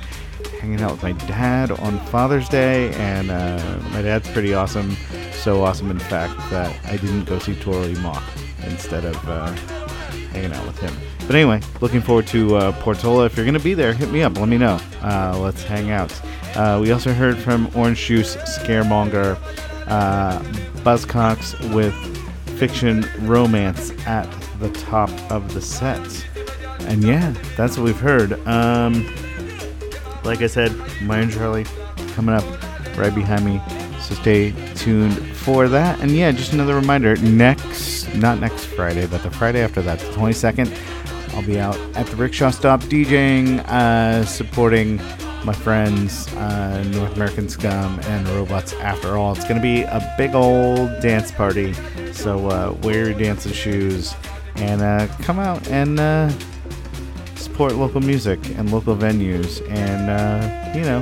hanging 0.59 0.81
out 0.81 0.93
with 0.93 1.03
my 1.03 1.11
dad 1.27 1.69
on 1.69 1.99
Father's 2.07 2.49
Day, 2.49 2.91
and 2.95 3.29
uh, 3.29 3.79
my 3.91 4.01
dad's 4.01 4.27
pretty 4.31 4.55
awesome. 4.55 4.97
So 5.33 5.63
awesome, 5.63 5.91
in 5.91 5.99
fact, 5.99 6.35
that 6.49 6.75
I 6.85 6.97
didn't 6.97 7.25
go 7.25 7.37
see 7.37 7.53
Toro 7.53 7.81
y 7.81 7.93
Moi 8.01 8.19
instead 8.63 9.05
of 9.05 9.29
uh, 9.29 9.55
hanging 10.31 10.53
out 10.53 10.65
with 10.65 10.79
him. 10.79 10.93
But 11.27 11.35
anyway, 11.35 11.61
looking 11.79 12.01
forward 12.01 12.27
to 12.27 12.55
uh, 12.55 12.71
Portola. 12.81 13.25
If 13.25 13.37
you're 13.37 13.45
going 13.45 13.57
to 13.57 13.63
be 13.63 13.73
there, 13.73 13.93
hit 13.93 14.09
me 14.09 14.23
up. 14.23 14.37
Let 14.37 14.47
me 14.47 14.57
know. 14.57 14.79
Uh, 15.01 15.37
let's 15.39 15.63
hang 15.63 15.91
out. 15.91 16.11
Uh, 16.55 16.79
we 16.81 16.91
also 16.91 17.13
heard 17.13 17.37
from 17.37 17.69
Orange 17.75 17.99
Juice, 18.05 18.35
Scaremonger, 18.37 19.37
uh, 19.87 20.39
Buzzcocks 20.83 21.57
with 21.73 21.93
Fiction 22.57 23.05
Romance 23.19 23.91
at 24.05 24.29
the 24.59 24.69
top 24.71 25.09
of 25.31 25.53
the 25.53 25.61
set. 25.61 25.99
And 26.81 27.03
yeah, 27.03 27.33
that's 27.55 27.77
what 27.77 27.85
we've 27.85 27.99
heard. 27.99 28.33
Um, 28.47 29.05
like 30.23 30.41
I 30.41 30.47
said, 30.47 30.71
Myron 31.01 31.29
Charlie 31.29 31.65
coming 32.13 32.35
up 32.35 32.43
right 32.97 33.13
behind 33.13 33.45
me. 33.45 33.61
So 34.11 34.17
stay 34.17 34.51
tuned 34.75 35.17
for 35.37 35.69
that. 35.69 36.01
And 36.01 36.11
yeah, 36.11 36.31
just 36.33 36.51
another 36.51 36.75
reminder 36.75 37.15
next, 37.15 38.13
not 38.13 38.39
next 38.39 38.65
Friday, 38.65 39.07
but 39.07 39.23
the 39.23 39.31
Friday 39.31 39.61
after 39.61 39.81
that, 39.83 39.99
the 39.99 40.07
22nd, 40.07 41.33
I'll 41.33 41.45
be 41.45 41.61
out 41.61 41.77
at 41.95 42.07
the 42.07 42.17
Rickshaw 42.17 42.49
Stop 42.49 42.81
DJing, 42.81 43.59
uh, 43.69 44.25
supporting 44.25 44.97
my 45.45 45.53
friends, 45.53 46.27
uh, 46.35 46.83
North 46.91 47.15
American 47.15 47.47
Scum 47.47 48.01
and 48.01 48.27
Robots 48.27 48.73
After 48.73 49.15
All. 49.15 49.31
It's 49.31 49.45
going 49.45 49.55
to 49.55 49.61
be 49.61 49.83
a 49.83 50.13
big 50.17 50.35
old 50.35 50.99
dance 50.99 51.31
party. 51.31 51.73
So 52.11 52.49
uh, 52.49 52.75
wear 52.83 53.11
your 53.11 53.17
dancing 53.17 53.53
shoes 53.53 54.13
and 54.55 54.81
uh, 54.81 55.07
come 55.21 55.39
out 55.39 55.65
and 55.69 55.97
uh, 56.01 56.29
support 57.35 57.75
local 57.75 58.01
music 58.01 58.45
and 58.57 58.73
local 58.73 58.93
venues 58.93 59.65
and, 59.69 60.09
uh, 60.09 60.77
you 60.77 60.83
know, 60.83 60.99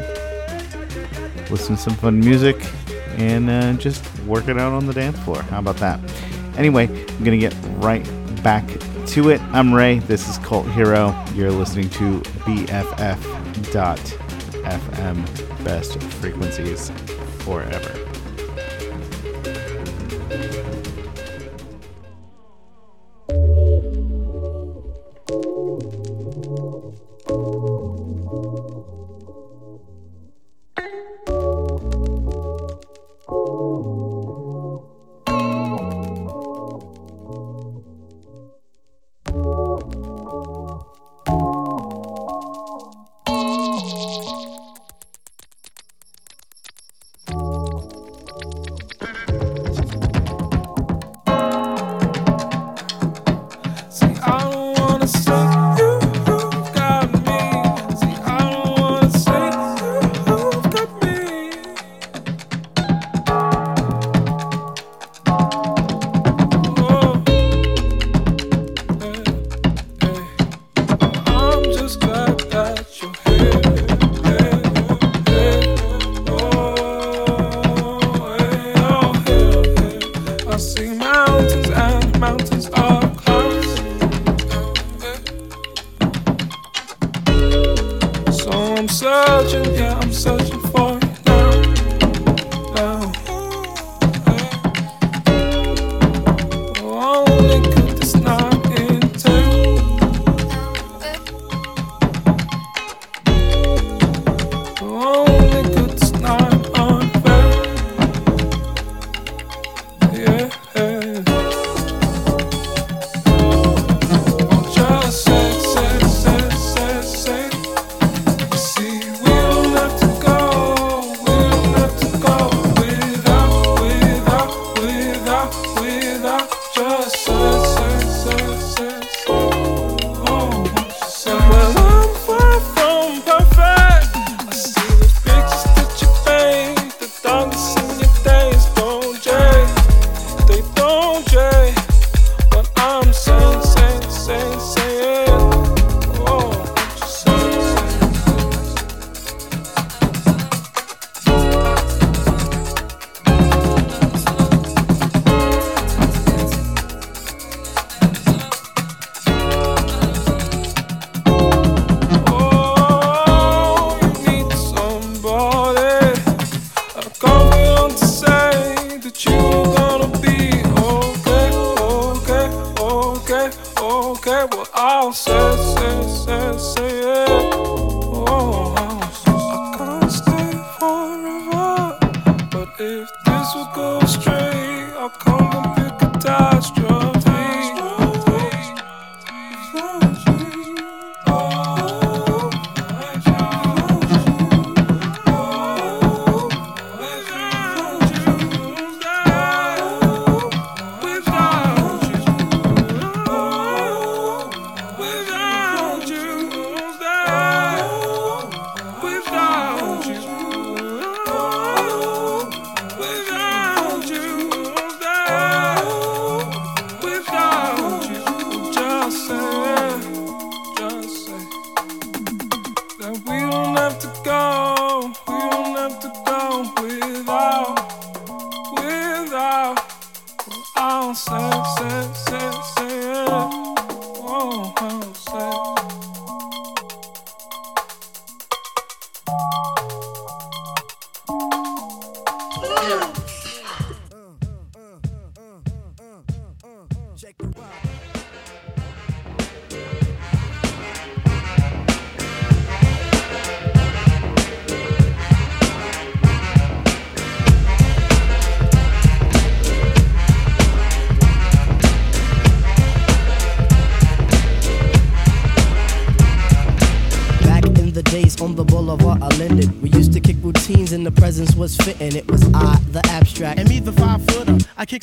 listen 1.50 1.76
to 1.76 1.82
some 1.82 1.96
fun 1.96 2.20
music 2.20 2.64
and 3.20 3.50
uh, 3.50 3.74
just 3.74 4.04
work 4.22 4.48
it 4.48 4.58
out 4.58 4.74
on 4.74 4.86
the 4.86 4.94
dance 4.94 5.20
floor. 5.20 5.42
How 5.44 5.60
about 5.60 5.78
that? 5.78 6.00
Anyway, 6.58 6.88
I'm 6.88 7.24
going 7.24 7.40
to 7.40 7.50
get 7.50 7.54
right 7.78 8.04
back 8.44 8.66
to 9.08 9.30
it. 9.30 9.42
I'm 9.52 9.74
Ray. 9.74 10.00
This 10.00 10.30
is 10.30 10.38
Cult 10.40 10.68
Hero. 10.72 11.16
You're 11.34 11.52
listening 11.52 11.90
to 11.92 12.22
BFF.FM, 12.46 13.66
best 15.64 16.02
frequencies 16.02 16.92
forever. 17.40 18.09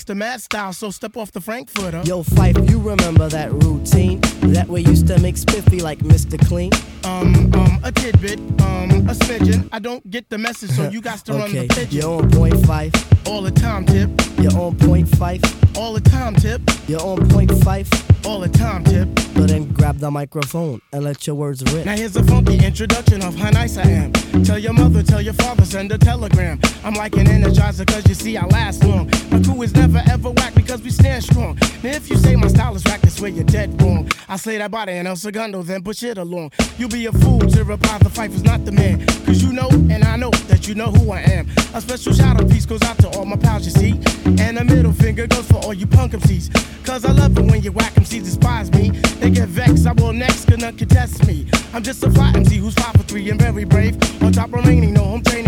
The 0.07 0.15
mad 0.15 0.41
style, 0.41 0.73
so 0.73 0.93
step 0.93 1.17
off 1.17 1.33
the 1.33 1.41
Frankfurter. 1.41 2.01
Yo, 2.05 2.23
Phife, 2.23 2.71
you 2.71 2.79
remember 2.79 3.29
that 3.29 3.51
routine? 3.53 4.21
That 4.53 4.69
we 4.69 4.83
used 4.83 5.09
to 5.09 5.19
make 5.19 5.37
spiffy 5.37 5.81
like 5.81 5.99
Mr. 5.99 6.39
Clean? 6.47 6.71
Um, 7.03 7.53
um, 7.55 7.81
a 7.83 7.91
tidbit, 7.91 8.39
um, 8.61 9.09
a 9.09 9.15
smidgen. 9.15 9.69
I 9.73 9.81
don't 9.81 10.09
get 10.09 10.31
the 10.31 10.39
message, 10.39 10.71
so 10.71 10.89
you 10.91 11.01
got 11.01 11.25
to 11.25 11.33
run 11.33 11.53
the 11.53 11.67
pigeon. 11.67 11.89
you're 11.91 12.23
on 12.23 12.31
point 12.31 12.55
Phife. 12.55 13.29
All 13.29 13.43
the 13.43 13.51
time, 13.51 13.85
tip. 13.85 14.09
You're 14.39 14.57
on 14.57 14.77
point 14.77 15.09
Phife. 15.09 15.77
All 15.77 15.93
the 15.93 16.01
time, 16.01 16.37
tip. 16.37 16.63
You're 16.87 17.03
on 17.03 17.29
point 17.29 17.51
Phife. 17.51 17.91
All 18.25 18.39
the 18.39 18.49
time, 18.49 18.85
tip. 18.85 19.09
But 19.35 19.49
then 19.49 19.75
grab 19.87 19.99
the 20.01 20.11
microphone 20.11 20.81
and 20.93 21.05
let 21.05 21.29
your 21.29 21.37
words 21.37 21.63
rip. 21.73 21.87
Now 21.87 21.95
here's 21.95 22.17
a 22.17 22.25
funky 22.25 22.59
introduction 22.59 23.23
of 23.23 23.37
how 23.37 23.51
nice 23.51 23.77
I 23.77 23.83
am. 23.83 24.13
Tell 24.43 24.59
your 24.59 24.73
mother, 24.73 25.01
tell 25.01 25.23
your 25.23 25.35
father, 25.35 25.65
send 25.65 25.93
a 25.93 25.99
telegram. 25.99 26.59
I'm 26.83 26.95
like 26.95 27.15
an 27.15 27.27
energizer, 27.27 27.87
cause 27.87 28.05
you 28.09 28.15
see 28.15 28.37
I 28.37 28.47
last 28.47 28.83
long. 28.83 29.09
My 29.31 29.41
crew 29.41 29.63
is 29.63 29.73
never 29.77 30.03
ever 30.11 30.31
whack 30.31 30.57
because 30.57 30.83
we 30.83 30.91
stand 30.91 31.23
strong. 31.23 31.57
Now 31.85 31.91
if 31.91 32.11
you 32.11 32.17
say 32.17 32.35
my 32.35 32.49
style 32.49 32.75
is 32.75 32.85
whack, 32.85 33.01
that's 33.03 33.21
where 33.21 33.31
you're 33.31 33.45
dead 33.45 33.81
wrong. 33.81 34.11
I 34.29 34.37
slay 34.39 34.59
that 34.59 34.73
body 34.73 34.91
and 34.91 35.07
El 35.07 35.15
Segundo, 35.15 35.63
then 35.63 35.85
push 35.85 36.03
it 36.03 36.19
along. 36.19 36.51
You'll 36.79 36.89
be 36.89 37.07
a 37.07 37.13
fool 37.13 37.39
to 37.39 37.63
reply 37.63 37.99
the 37.99 38.11
Phife 38.11 38.35
is 38.35 38.43
not 38.43 38.65
the 38.65 38.73
man. 38.73 39.07
Cause 39.25 39.41
you 39.41 39.53
know, 39.53 39.69
and 39.71 40.03
I 40.03 40.17
know 40.17 40.31
that 40.49 40.67
you 40.67 40.75
know 40.75 40.91
who 40.91 41.13
I 41.13 41.21
am. 41.21 41.47
A 41.77 41.81
special 41.83 42.15
shout 42.15 42.41
out 42.41 42.49
piece 42.49 42.65
goes 42.65 42.81
out 42.85 42.97
to 43.01 43.09
all 43.11 43.27
my 43.27 43.37
pals, 43.37 43.67
you 43.67 43.71
see. 43.71 44.01
And 44.43 44.57
a 44.57 44.65
middle 44.65 44.95
finger 44.95 45.27
goes 45.27 45.47
for 45.47 45.57
all 45.57 45.75
you 45.75 45.87
punk 45.87 46.13
MCs. 46.13 46.49
Cause 46.87 47.05
I 47.05 47.13
love 47.13 47.37
it 47.37 47.45
when 47.45 47.63
you 47.63 47.71
whack 47.71 47.93
MCs 47.97 48.25
despise 48.25 48.73
me. 48.73 48.93
They 49.21 49.29
get 49.29 49.51
vexed, 49.51 49.87
I 49.87 49.93
will 49.93 50.15
next, 50.15 50.47
cause 50.47 50.57
none 50.57 50.75
can 50.75 50.89
test 50.89 51.27
me. 51.27 51.47
I'm 51.75 51.83
just 51.83 52.03
a 52.03 52.11
fly 52.11 52.33
MC 52.35 52.57
who's 52.57 52.73
five 52.73 52.95
for 52.95 53.03
three 53.03 53.29
and 53.29 53.39
very 53.39 53.65
brave. 53.65 53.95
On 54.23 54.33
top 54.33 54.55
remaining, 54.55 54.95
no 54.95 55.05
home 55.05 55.23
training, 55.23 55.46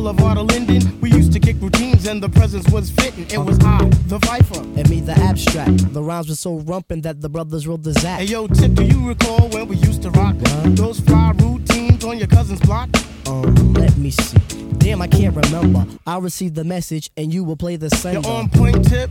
boulevard 0.00 0.38
of 0.38 0.46
Linden, 0.46 0.98
we 1.02 1.10
used 1.10 1.30
to 1.30 1.38
kick 1.38 1.56
routines 1.60 2.06
and 2.06 2.22
the 2.22 2.28
presence 2.28 2.66
was 2.70 2.90
fitting. 2.90 3.26
It 3.30 3.38
was 3.38 3.58
I, 3.60 3.84
the 4.06 4.18
Viper. 4.18 4.60
And 4.60 4.88
me, 4.88 5.00
the 5.00 5.12
abstract. 5.12 5.92
The 5.92 6.02
rhymes 6.02 6.30
were 6.30 6.36
so 6.36 6.60
rumpin' 6.60 7.02
that 7.02 7.20
the 7.20 7.28
brothers 7.28 7.66
wrote 7.66 7.82
the 7.82 7.92
zack. 7.92 8.20
Hey 8.20 8.24
yo, 8.26 8.46
Tip, 8.46 8.72
do 8.72 8.84
you 8.84 9.06
recall 9.06 9.48
when 9.50 9.68
we 9.68 9.76
used 9.76 10.00
to 10.02 10.10
rock 10.12 10.36
What? 10.36 10.76
those 10.76 11.00
fly 11.00 11.32
routines 11.36 12.02
on 12.02 12.16
your 12.16 12.28
cousin's 12.28 12.60
block? 12.60 12.88
Um, 13.26 13.74
let 13.74 13.94
me 13.98 14.10
see. 14.10 14.38
Damn, 14.78 15.02
I 15.02 15.06
can't 15.06 15.36
remember. 15.36 15.84
I 16.06 16.16
received 16.16 16.54
the 16.54 16.64
message 16.64 17.10
and 17.18 17.34
you 17.34 17.44
will 17.44 17.56
play 17.56 17.76
the 17.76 17.90
same. 17.90 18.22
You're 18.22 18.32
on 18.32 18.48
point, 18.48 18.88
Tip. 18.88 19.10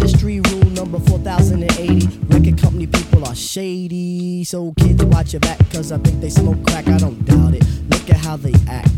Industry 0.00 0.40
rule 0.40 0.70
number 0.70 0.98
4080. 0.98 2.06
Record 2.28 2.58
company 2.58 2.86
people 2.86 3.22
are 3.28 3.34
shady. 3.34 4.44
So 4.44 4.72
kids 4.78 5.04
watch 5.04 5.34
your 5.34 5.40
back, 5.40 5.58
cause 5.70 5.92
I 5.92 5.98
think 5.98 6.22
they 6.22 6.30
smoke 6.30 6.56
crack. 6.66 6.88
I 6.88 6.96
don't 6.96 7.22
doubt 7.26 7.52
it. 7.52 7.62
Look 7.90 8.08
at 8.08 8.16
how 8.16 8.38
they 8.38 8.54
act. 8.66 8.88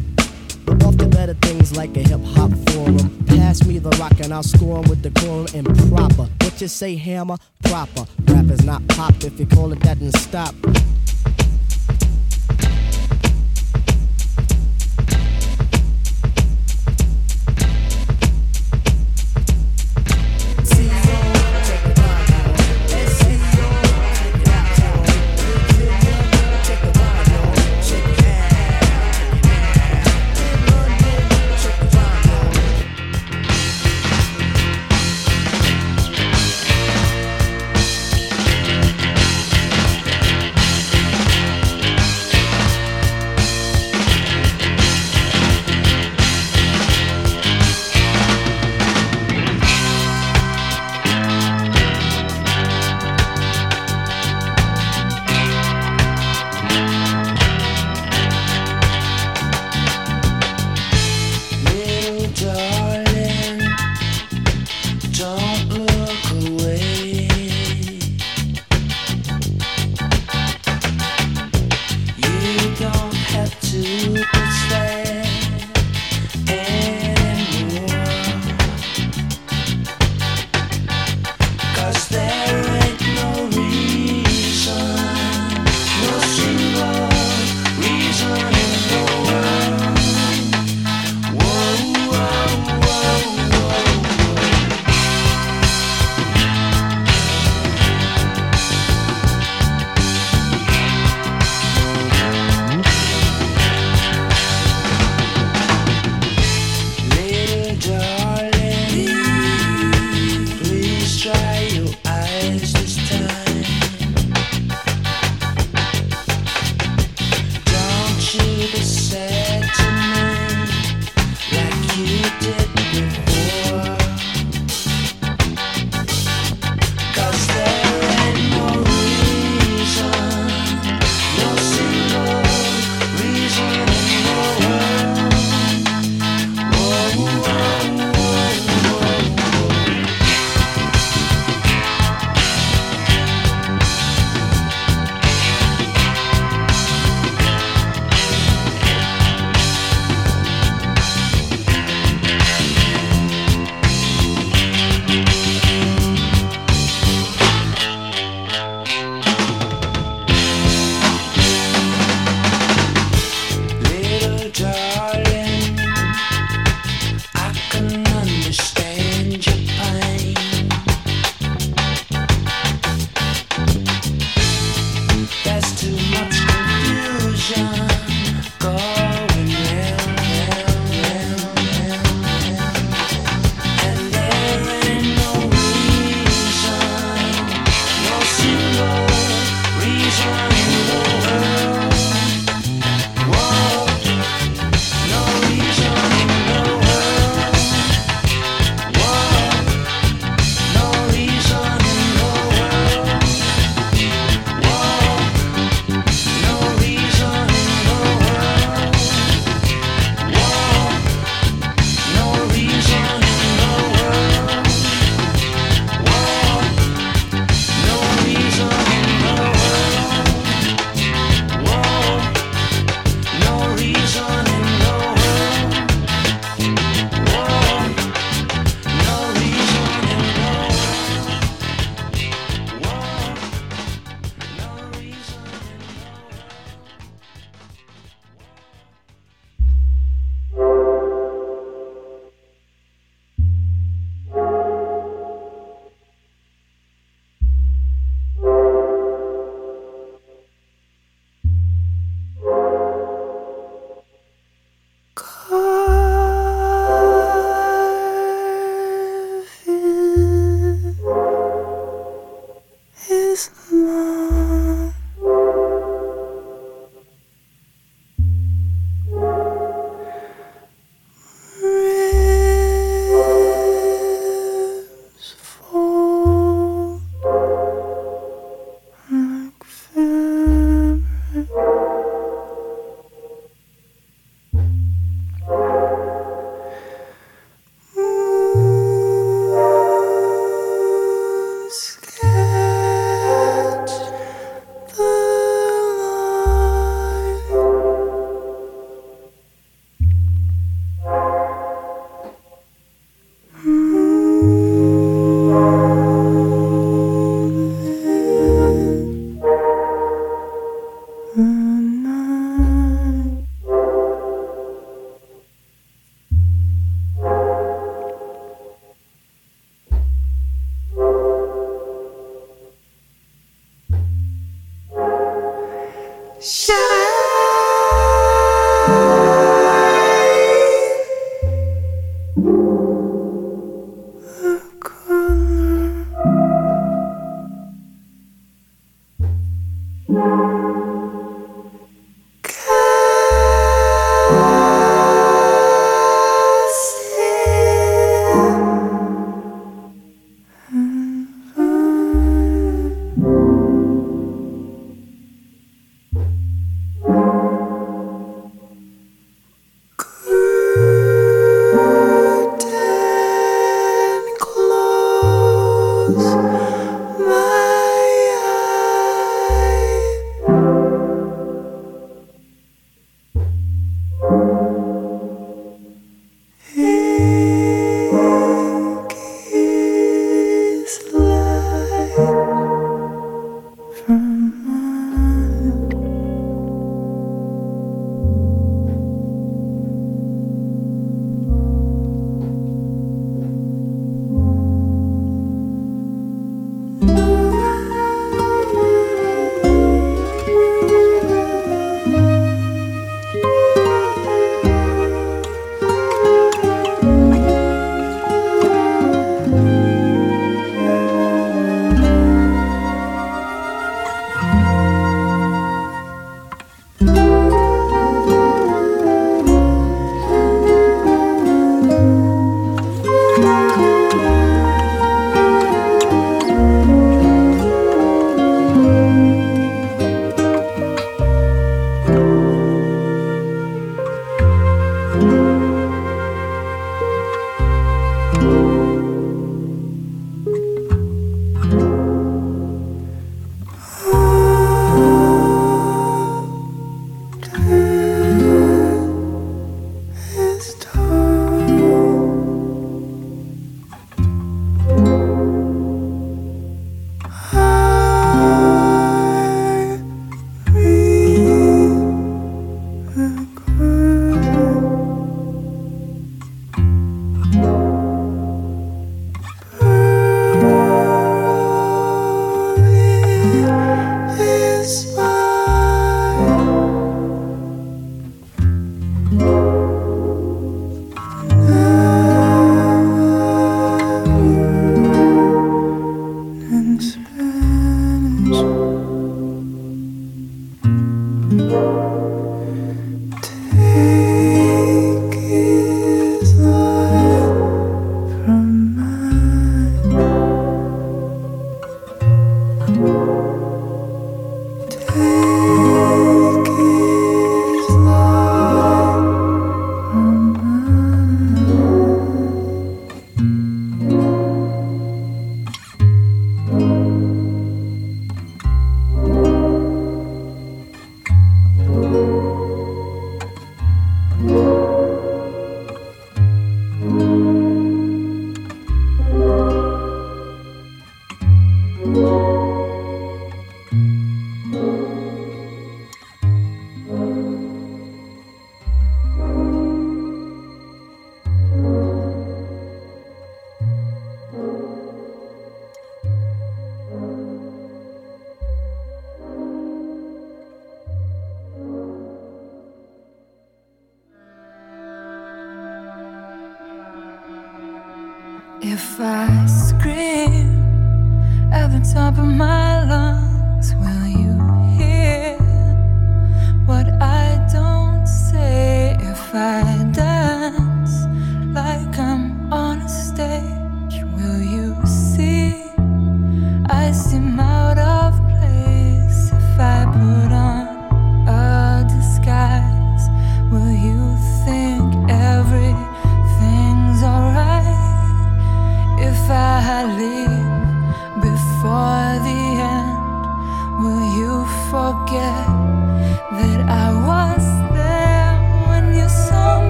Off 0.84 0.96
to 0.98 1.08
better 1.08 1.34
things 1.34 1.76
like 1.76 1.96
a 1.96 2.04
hip 2.04 2.20
hop 2.36 2.52
forum. 2.70 3.24
Pass 3.26 3.66
me 3.66 3.80
the 3.80 3.90
rock 3.98 4.12
and 4.20 4.32
I'll 4.32 4.44
score 4.44 4.78
'em 4.78 4.88
with 4.88 5.02
the 5.02 5.10
quorum 5.10 5.48
and 5.54 5.66
proper. 5.90 6.28
What 6.40 6.60
you 6.60 6.68
say, 6.68 6.94
hammer? 6.94 7.36
Proper. 7.64 8.06
Rap 8.28 8.48
is 8.50 8.62
not 8.64 8.86
pop. 8.86 9.24
If 9.24 9.40
you 9.40 9.46
call 9.46 9.72
it 9.72 9.80
that, 9.80 9.98
then 9.98 10.12
stop. 10.12 10.54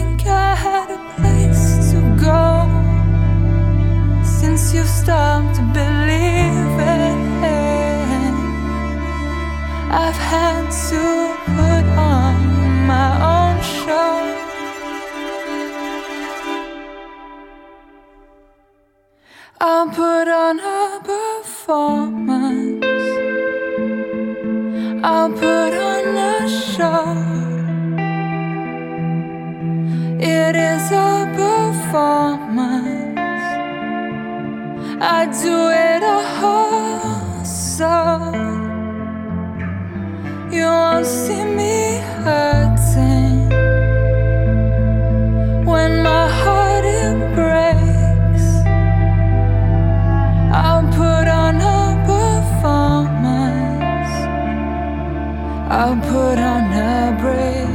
think 0.00 0.26
I 0.26 0.54
had 0.54 0.88
a 0.98 1.00
place 1.16 1.64
to 1.90 1.98
go 2.28 2.44
since 4.38 4.62
you 4.74 4.84
stopped 4.84 5.58
believing. 5.78 7.20
I've 10.04 10.20
had 10.32 10.64
to 10.90 11.04
put 11.56 11.84
on 12.16 12.36
my 12.92 13.10
own 13.34 13.56
show. 13.76 14.16
I'll 19.60 19.88
put 20.02 20.26
on 20.44 20.54
a 20.78 20.84
performance. 21.10 22.84
I'll 25.04 25.32
put 25.42 25.72
on 25.90 26.04
a 26.32 26.48
show. 26.48 27.29
it 30.50 30.56
is 30.56 30.90
a 30.90 31.30
performance. 31.40 33.18
I 35.00 35.26
do 35.44 35.56
it 35.88 36.02
a 36.16 36.18
hustle. 36.40 38.34
You 40.56 40.64
won't 40.64 41.06
see 41.06 41.44
me 41.60 41.78
hurting 42.24 43.48
when 45.70 45.90
my 46.02 46.26
heart 46.40 46.84
it 46.84 47.16
breaks. 47.38 48.46
I'll 50.64 50.88
put 51.00 51.26
on 51.42 51.54
a 51.78 51.80
performance. 52.10 54.14
I'll 55.78 56.00
put 56.12 56.38
on 56.52 56.64
a 56.72 56.74
brave. 57.20 57.69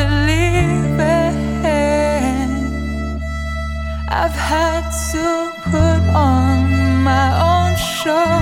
believe 0.00 0.98
it. 0.98 1.34
I've 4.08 4.38
had 4.52 4.84
to 5.12 5.26
put 5.70 6.00
on 6.14 7.04
my 7.10 7.26
own 7.52 7.76
show. 7.76 8.39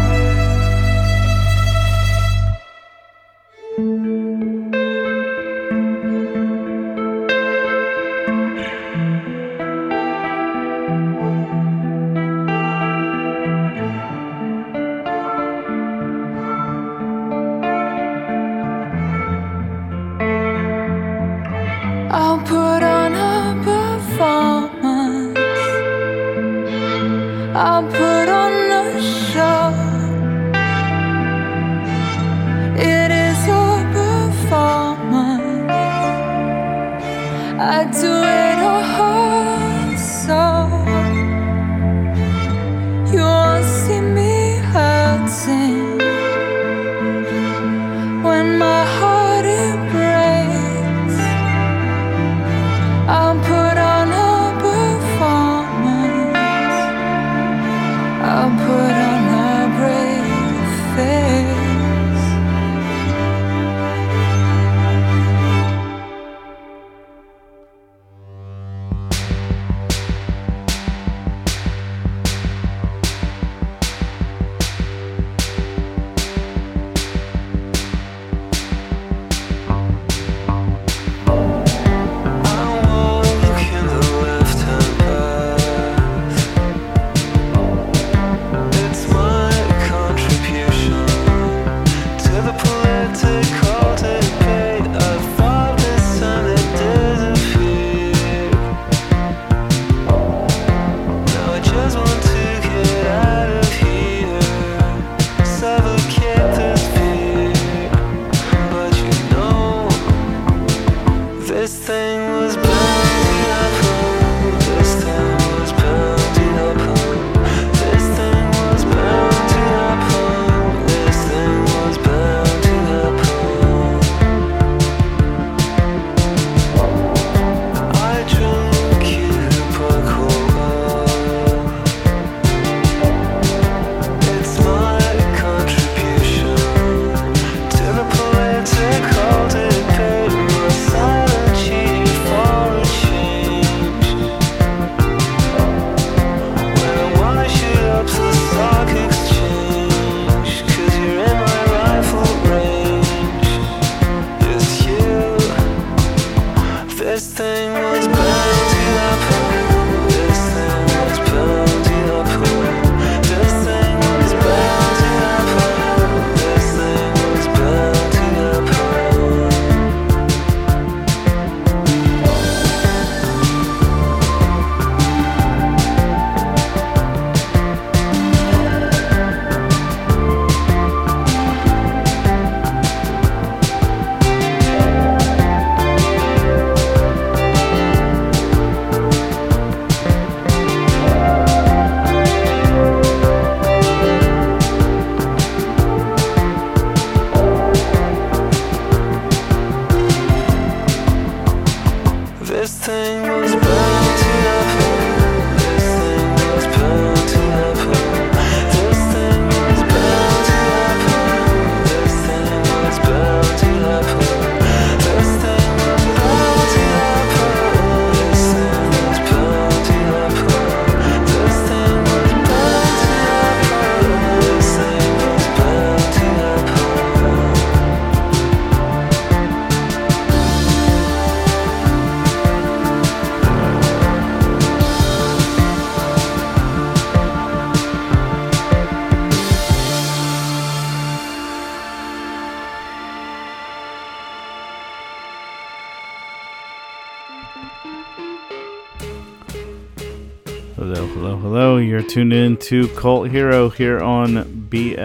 Tuned 252.09 252.33
in 252.33 252.57
to 252.57 252.89
Cult 252.89 253.29
Hero 253.29 253.69
here 253.69 254.01
on 254.01 254.69
BFF.FM. 254.71 254.97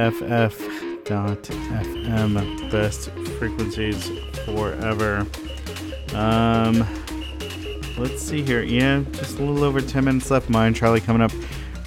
Best 2.71 3.09
frequencies 3.37 4.09
forever. 4.45 5.27
Um, 6.13 6.87
let's 7.97 8.21
see 8.21 8.41
here. 8.41 8.63
Yeah, 8.63 9.03
just 9.11 9.37
a 9.37 9.43
little 9.43 9.65
over 9.65 9.81
10 9.81 10.05
minutes 10.05 10.31
left. 10.31 10.49
Mine, 10.49 10.73
Charlie, 10.73 11.01
coming 11.01 11.21
up 11.21 11.33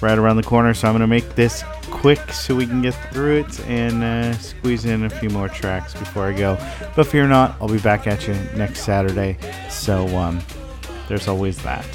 right 0.01 0.19
around 0.19 0.37
the 0.37 0.43
corner. 0.43 0.75
So 0.75 0.87
I'm 0.87 0.93
going 0.93 1.01
to 1.01 1.07
make 1.07 1.33
this 1.33 1.63
quick 1.89 2.31
so 2.31 2.55
we 2.55 2.67
can 2.67 2.83
get 2.83 2.93
through 3.11 3.39
it 3.39 3.59
and 3.61 4.03
uh, 4.03 4.33
squeeze 4.33 4.85
in 4.85 5.05
a 5.05 5.09
few 5.09 5.31
more 5.31 5.49
tracks 5.49 5.95
before 5.95 6.27
I 6.27 6.33
go. 6.33 6.57
But 6.95 7.07
fear 7.07 7.27
not, 7.27 7.57
I'll 7.59 7.67
be 7.67 7.79
back 7.79 8.05
at 8.05 8.27
you 8.27 8.35
next 8.55 8.81
Saturday. 8.81 9.39
So 9.71 10.05
um, 10.15 10.43
there's 11.07 11.27
always 11.27 11.57
that. 11.63 11.87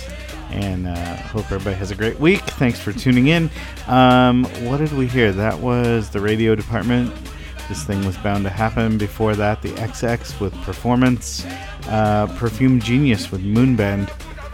And 0.53 0.87
uh, 0.87 1.17
hope 1.17 1.51
everybody 1.51 1.77
has 1.77 1.91
a 1.91 1.95
great 1.95 2.21
week. 2.21 2.41
Thanks 2.43 2.79
for 2.79 2.93
tuning 2.93 3.29
in. 3.29 3.51
Um, 3.87 4.45
what 4.67 4.79
did 4.79 4.93
we 4.93 5.07
hear? 5.07 5.33
That 5.33 5.59
was 5.59 6.11
the 6.11 6.21
radio 6.21 6.55
department. 6.55 7.13
This 7.69 7.85
thing 7.85 8.05
was 8.05 8.17
bound 8.19 8.45
to 8.45 8.51
happen. 8.51 8.99
Before 8.99 9.35
that, 9.35 9.63
the 9.63 9.71
XX 9.71 10.41
with 10.41 10.55
Performance. 10.63 11.47
Uh, 11.87 12.27
Perfume 12.37 12.81
Genius 12.81 13.31
with 13.31 13.43
Moonbend. 13.43 14.11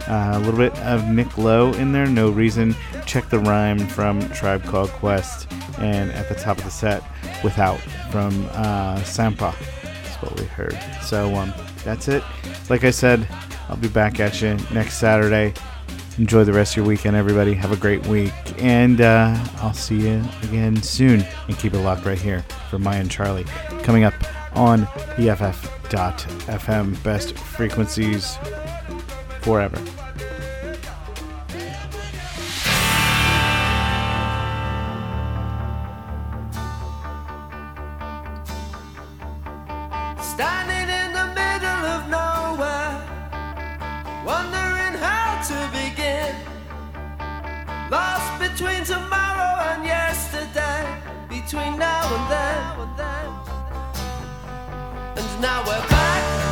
Uh, 0.07 0.37
a 0.37 0.39
little 0.39 0.57
bit 0.57 0.75
of 0.79 1.05
Nick 1.07 1.37
Lowe 1.37 1.73
in 1.73 1.91
there. 1.91 2.07
No 2.07 2.29
reason. 2.29 2.75
Check 3.05 3.29
the 3.29 3.39
rhyme 3.39 3.87
from 3.87 4.27
Tribe 4.29 4.63
Called 4.63 4.89
Quest. 4.91 5.51
And 5.79 6.11
at 6.11 6.29
the 6.29 6.35
top 6.35 6.57
of 6.57 6.63
the 6.63 6.71
set, 6.71 7.03
Without 7.43 7.79
from 8.11 8.45
uh, 8.51 8.97
Sampha. 8.97 9.53
That's 9.83 10.15
what 10.21 10.37
we 10.39 10.45
heard. 10.45 10.77
So 11.01 11.33
um, 11.35 11.53
that's 11.85 12.07
it. 12.07 12.23
Like 12.69 12.83
I 12.83 12.91
said, 12.91 13.27
I'll 13.69 13.77
be 13.77 13.87
back 13.87 14.19
at 14.19 14.41
you 14.41 14.57
next 14.73 14.97
Saturday. 14.97 15.53
Enjoy 16.19 16.43
the 16.43 16.51
rest 16.51 16.73
of 16.73 16.77
your 16.77 16.85
weekend, 16.85 17.15
everybody. 17.15 17.53
Have 17.53 17.71
a 17.71 17.77
great 17.77 18.05
week. 18.05 18.33
And 18.57 18.99
uh, 18.99 19.37
I'll 19.59 19.71
see 19.71 20.01
you 20.01 20.21
again 20.43 20.75
soon. 20.83 21.25
And 21.47 21.57
keep 21.57 21.73
it 21.73 21.79
locked 21.79 22.05
right 22.05 22.19
here 22.19 22.41
for 22.69 22.77
Maya 22.77 22.99
and 22.99 23.09
Charlie. 23.09 23.45
Coming 23.83 24.03
up 24.03 24.13
on 24.53 24.81
BFF.FM. 25.15 27.01
Best 27.03 27.37
frequencies 27.37 28.37
forever. 29.39 29.77
Standing 40.21 40.78
between 51.49 51.79
now 51.79 52.15
and 52.15 52.29
then. 52.29 52.79
And 55.17 55.41
now 55.41 55.63
we're 55.65 55.87
back 55.89 56.48